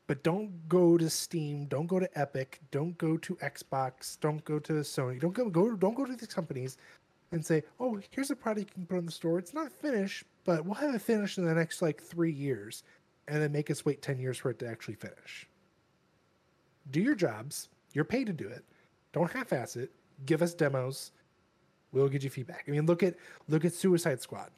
[0.08, 4.58] but don't go to steam don't go to epic don't go to xbox don't go
[4.60, 6.78] to sony don't go go don't go to these companies
[7.32, 10.24] and say oh here's a product you can put on the store it's not finished
[10.44, 12.84] but we'll have it finished in the next like three years
[13.28, 15.48] and then make us wait 10 years for it to actually finish
[16.92, 18.64] do your jobs you're paid to do it
[19.14, 19.92] don't half-ass it
[20.26, 21.12] give us demos
[21.96, 22.66] we'll give you feedback.
[22.68, 23.16] I mean, look at
[23.48, 24.52] look at Suicide Squad,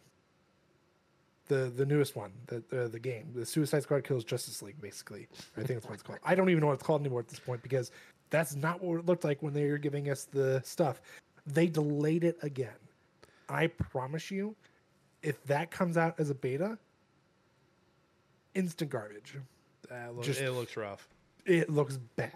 [1.48, 3.30] the the newest one, the the, the game.
[3.34, 5.28] The Suicide Squad kills Justice League, basically.
[5.56, 6.20] I think that's what it's called.
[6.26, 7.92] I don't even know what it's called anymore at this point because
[8.30, 11.02] that's not what it looked like when they were giving us the stuff.
[11.46, 12.76] They delayed it again.
[13.48, 14.54] I promise you,
[15.24, 16.78] if that comes out as a beta,
[18.58, 19.36] instant garbage.
[20.12, 21.08] Look, Just- it looks rough.
[21.46, 22.32] It looks bad.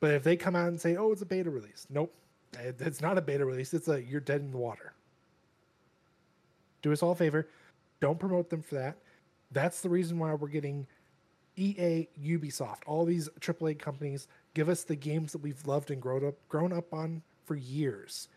[0.00, 2.14] But if they come out and say, "Oh, it's a beta release," nope,
[2.58, 3.72] it- it's not a beta release.
[3.72, 4.92] It's a you're dead in the water.
[6.82, 7.48] Do us all a favor,
[8.00, 8.96] don't promote them for that.
[9.50, 10.86] That's the reason why we're getting
[11.56, 16.26] EA, Ubisoft, all these AAA companies give us the games that we've loved and grown
[16.26, 18.28] up grown up on for years,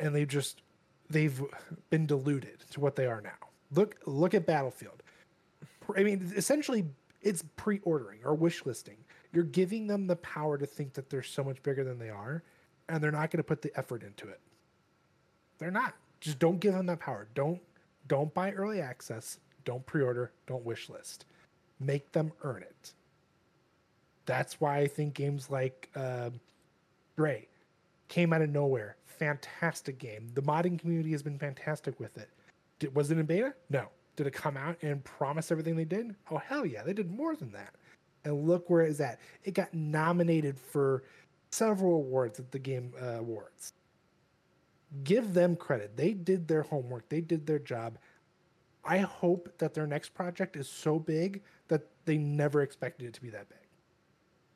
[0.00, 0.62] and they've just
[1.10, 1.42] they've
[1.90, 3.48] been diluted to what they are now.
[3.70, 5.01] Look look at Battlefield.
[5.96, 6.86] I mean, essentially,
[7.20, 8.96] it's pre-ordering or wish listing.
[9.32, 12.42] You're giving them the power to think that they're so much bigger than they are,
[12.88, 14.40] and they're not going to put the effort into it.
[15.58, 15.94] They're not.
[16.20, 17.28] Just don't give them that power.
[17.34, 17.60] Don't
[18.08, 19.38] don't buy early access.
[19.64, 20.32] Don't pre-order.
[20.46, 21.24] Don't wish list.
[21.80, 22.92] Make them earn it.
[24.26, 26.40] That's why I think games like um
[27.14, 27.48] Stray
[28.08, 28.96] came out of nowhere.
[29.06, 30.28] Fantastic game.
[30.34, 32.28] The modding community has been fantastic with it.
[32.78, 33.54] Did, was it in beta?
[33.70, 33.88] No.
[34.16, 36.14] Did it come out and promise everything they did?
[36.30, 37.74] Oh hell yeah, they did more than that.
[38.24, 39.18] And look where it's at.
[39.44, 41.02] It got nominated for
[41.50, 43.72] several awards at the Game uh, Awards.
[45.04, 45.96] Give them credit.
[45.96, 47.08] They did their homework.
[47.08, 47.98] They did their job.
[48.84, 53.22] I hope that their next project is so big that they never expected it to
[53.22, 53.58] be that big.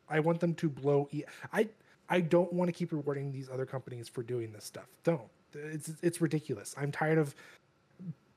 [0.08, 1.08] I want them to blow.
[1.10, 1.68] E- I
[2.08, 4.86] I don't want to keep rewarding these other companies for doing this stuff.
[5.04, 5.28] Don't.
[5.54, 6.74] It's it's ridiculous.
[6.78, 7.34] I'm tired of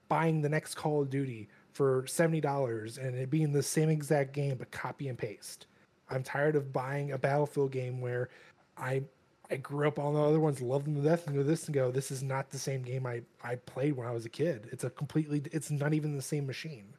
[0.09, 4.33] buying the next Call of Duty for seventy dollars and it being the same exact
[4.33, 5.67] game but copy and paste.
[6.09, 8.29] I'm tired of buying a Battlefield game where
[8.77, 9.03] I
[9.51, 11.73] I grew up on the other ones, love them to death, and go this and
[11.73, 11.91] go.
[11.91, 14.67] This is not the same game I I played when I was a kid.
[14.71, 15.43] It's a completely.
[15.51, 16.93] It's not even the same machine.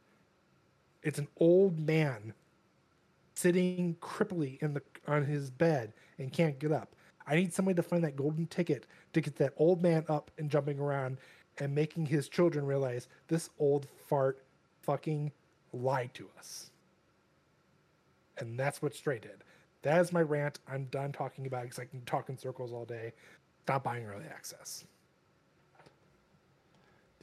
[1.03, 2.33] It's an old man
[3.35, 6.95] sitting cripply in the on his bed and can't get up.
[7.27, 10.49] I need somebody to find that golden ticket to get that old man up and
[10.49, 11.17] jumping around
[11.57, 14.43] and making his children realize this old fart
[14.81, 15.31] fucking
[15.73, 16.71] lied to us.
[18.37, 19.43] And that's what Stray did.
[19.83, 20.59] That is my rant.
[20.67, 23.13] I'm done talking about it because I can talk in circles all day.
[23.63, 24.85] Stop buying early access.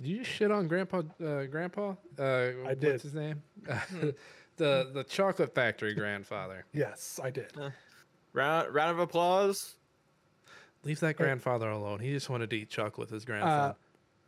[0.00, 1.02] Did you just shit on Grandpa?
[1.22, 1.94] Uh, Grandpa?
[2.18, 2.92] Uh, I did.
[2.92, 3.42] What's his name?
[4.56, 6.64] the the chocolate factory grandfather.
[6.72, 7.52] Yes, I did.
[8.32, 9.74] Round round of applause.
[10.84, 11.98] Leave that grandfather alone.
[11.98, 13.74] He just wanted to eat chocolate with his grandson.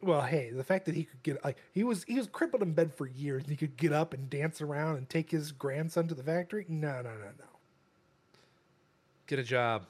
[0.03, 2.73] Well, hey, the fact that he could get like he was he was crippled in
[2.73, 6.09] bed for years and he could get up and dance around and take his grandson
[6.09, 6.65] to the factory.
[6.69, 7.45] No, no, no, no.
[9.27, 9.87] Get a job.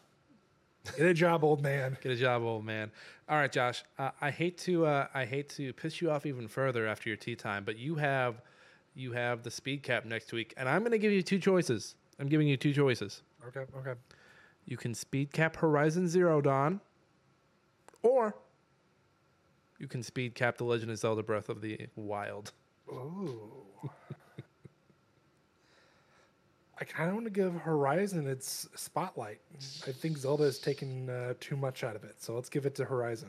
[0.97, 1.97] Get a job, old man.
[2.01, 2.91] Get a job, old man.
[3.29, 3.85] All right, Josh.
[3.99, 7.17] Uh, I hate to uh, I hate to piss you off even further after your
[7.17, 8.43] tea time, but you have
[8.95, 11.95] you have the speed cap next week, and I'm going to give you two choices.
[12.19, 13.23] I'm giving you two choices.
[13.47, 13.99] Okay, okay.
[14.67, 16.81] You can speed cap Horizon Zero Dawn,
[18.03, 18.35] or
[19.81, 22.53] you can speed cap The Legend of Zelda: Breath of the Wild.
[22.89, 23.51] Ooh.
[26.81, 29.41] I kind of want to give Horizon its spotlight.
[29.87, 32.75] I think Zelda has taken uh, too much out of it, so let's give it
[32.77, 33.29] to Horizon.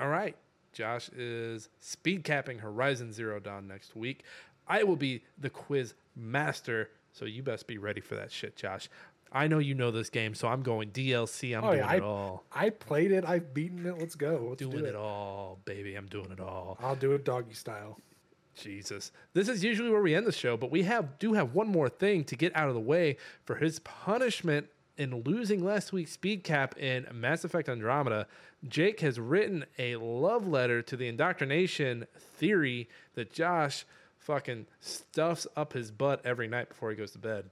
[0.00, 0.34] All right.
[0.72, 4.24] Josh is speed capping Horizon Zero Dawn next week.
[4.66, 8.88] I will be the quiz master, so you best be ready for that shit, Josh.
[9.32, 11.56] I know you know this game, so I'm going DLC.
[11.56, 12.44] I'm Oh, doing yeah, it all.
[12.52, 13.24] I played it.
[13.26, 13.98] I've beaten it.
[13.98, 14.46] Let's go.
[14.48, 15.94] Let's Doing do it all, baby.
[15.96, 16.78] I'm doing it all.
[16.80, 18.00] I'll do it doggy style.
[18.54, 19.12] Jesus.
[19.34, 21.88] This is usually where we end the show, but we have do have one more
[21.88, 24.66] thing to get out of the way for his punishment
[24.96, 28.26] in losing last week's speed cap in Mass Effect Andromeda,
[28.68, 33.86] Jake has written a love letter to the indoctrination theory that Josh
[34.18, 37.44] fucking stuffs up his butt every night before he goes to bed.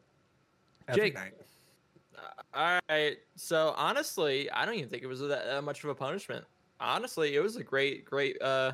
[0.88, 1.14] Every Jake.
[1.14, 1.34] night.
[2.54, 3.16] All right.
[3.36, 6.44] So honestly, I don't even think it was that, that much of a punishment.
[6.80, 8.72] Honestly, it was a great, great, uh,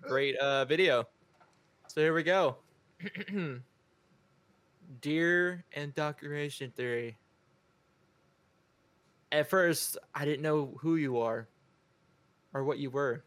[0.00, 1.04] great uh video.
[1.88, 2.56] So here we go.
[5.00, 7.16] Dear indoctrination theory.
[9.30, 11.48] At first, I didn't know who you are
[12.54, 13.24] or what you were.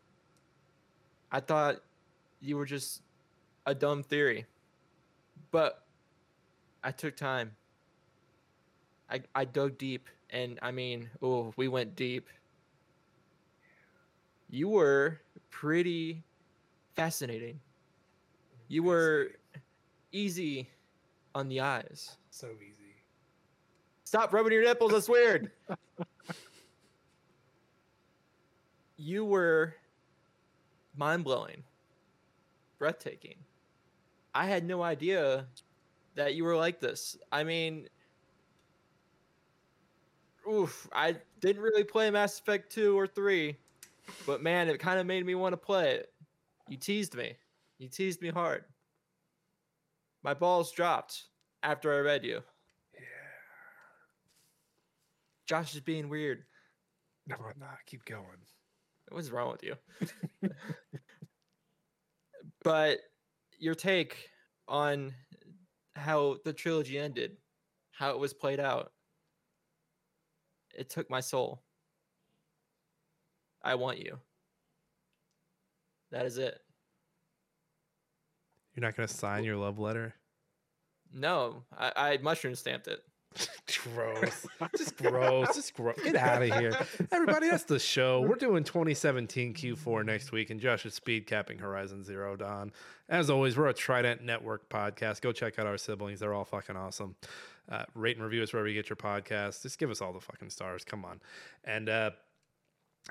[1.31, 1.77] I thought
[2.39, 3.01] you were just
[3.65, 4.45] a dumb theory.
[5.51, 5.83] But
[6.83, 7.51] I took time.
[9.11, 12.29] I, I dug deep and I mean, oh, we went deep.
[14.49, 16.23] You were pretty
[16.95, 17.59] fascinating.
[18.67, 19.31] You were
[20.11, 20.69] easy
[21.35, 22.17] on the eyes.
[22.29, 22.95] So easy.
[24.05, 25.51] Stop rubbing your nipples, that's weird.
[28.97, 29.75] you were
[30.95, 31.63] mind blowing,
[32.77, 33.35] breathtaking.
[34.33, 35.47] I had no idea
[36.15, 37.17] that you were like this.
[37.31, 37.87] I mean,
[40.49, 43.55] oof, I didn't really play Mass Effect 2 or 3,
[44.25, 46.09] but man, it kind of made me want to play it.
[46.67, 47.33] You teased me.
[47.79, 48.63] You teased me hard.
[50.23, 51.25] My balls dropped
[51.63, 52.41] after I read you.
[52.93, 53.01] Yeah.
[55.47, 56.43] Josh is being weird.
[57.27, 57.77] No, I'm not.
[57.87, 58.25] Keep going.
[59.09, 59.75] What's wrong with you?
[62.63, 62.99] but
[63.59, 64.29] your take
[64.67, 65.13] on
[65.95, 67.37] how the trilogy ended,
[67.91, 68.91] how it was played out,
[70.77, 71.61] it took my soul.
[73.63, 74.17] I want you.
[76.11, 76.59] That is it.
[78.75, 80.13] You're not going to sign your love letter?
[81.13, 83.01] No, I, I mushroom stamped it.
[83.93, 84.47] gross.
[84.77, 85.55] Just gross.
[85.55, 85.97] Just gross.
[86.03, 86.77] Get out of here.
[87.11, 88.21] Everybody, that's the show.
[88.21, 92.71] We're doing 2017 Q4 next week, and Josh is speed capping Horizon Zero Dawn.
[93.09, 95.21] As always, we're a Trident Network podcast.
[95.21, 96.19] Go check out our siblings.
[96.19, 97.15] They're all fucking awesome.
[97.69, 99.61] Uh, rate and review us wherever you get your podcasts.
[99.61, 100.83] Just give us all the fucking stars.
[100.83, 101.21] Come on.
[101.63, 102.11] And uh,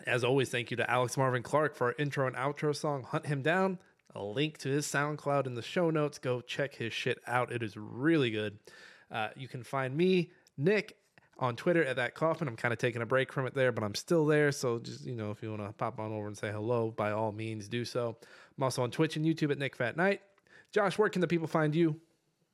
[0.07, 3.27] as always, thank you to Alex Marvin Clark for our intro and outro song, Hunt
[3.27, 3.79] Him Down.
[4.15, 6.19] A link to his SoundCloud in the show notes.
[6.19, 7.53] Go check his shit out.
[7.53, 8.59] It is really good.
[9.11, 10.97] Uh, you can find me, Nick,
[11.39, 12.47] on Twitter at that coffin.
[12.49, 14.53] I'm kind of taking a break from it there, but I'm still there.
[14.53, 17.11] So just you know, if you want to pop on over and say hello, by
[17.13, 18.17] all means, do so.
[18.57, 20.19] I'm also on Twitch and YouTube at NickFatNite.
[20.73, 21.99] Josh, where can the people find you?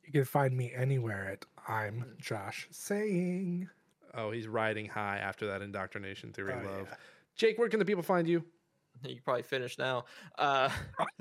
[0.05, 3.69] You can find me anywhere at I'm Josh saying.
[4.15, 6.87] Oh, he's riding high after that indoctrination theory Oh, love.
[6.89, 6.97] yeah.
[7.37, 8.43] Jake, where can the people find you?
[9.03, 10.05] You can probably finish now.
[10.39, 10.71] Uh,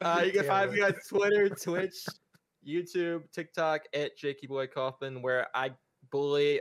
[0.00, 0.94] uh, you can Damn find me on.
[1.08, 2.06] Twitter, Twitch,
[2.66, 5.72] YouTube, TikTok at Jakey Boy Coffman, where I
[6.10, 6.60] bully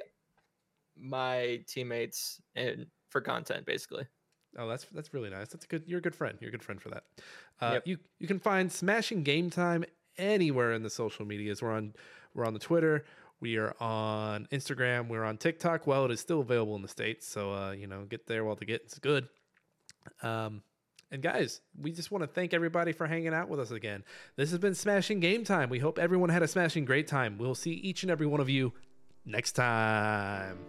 [0.97, 4.05] my teammates and for content, basically.
[4.57, 5.49] Oh, that's that's really nice.
[5.49, 5.83] That's a good.
[5.85, 6.37] You're a good friend.
[6.39, 7.03] You're a good friend for that.
[7.59, 7.87] Uh, Yep.
[7.87, 9.83] You you can find Smashing Game Time
[10.17, 11.61] anywhere in the social medias.
[11.61, 11.93] We're on
[12.33, 13.05] we're on the Twitter.
[13.41, 15.09] We are on Instagram.
[15.09, 15.85] We're on TikTok.
[15.85, 18.55] Well, it is still available in the states, so uh, you know, get there while
[18.55, 19.27] the getting's good.
[20.23, 20.61] Um,
[21.11, 24.03] and guys, we just want to thank everybody for hanging out with us again.
[24.35, 25.69] This has been Smashing Game Time.
[25.69, 27.37] We hope everyone had a smashing great time.
[27.37, 28.73] We'll see each and every one of you
[29.25, 30.59] next time.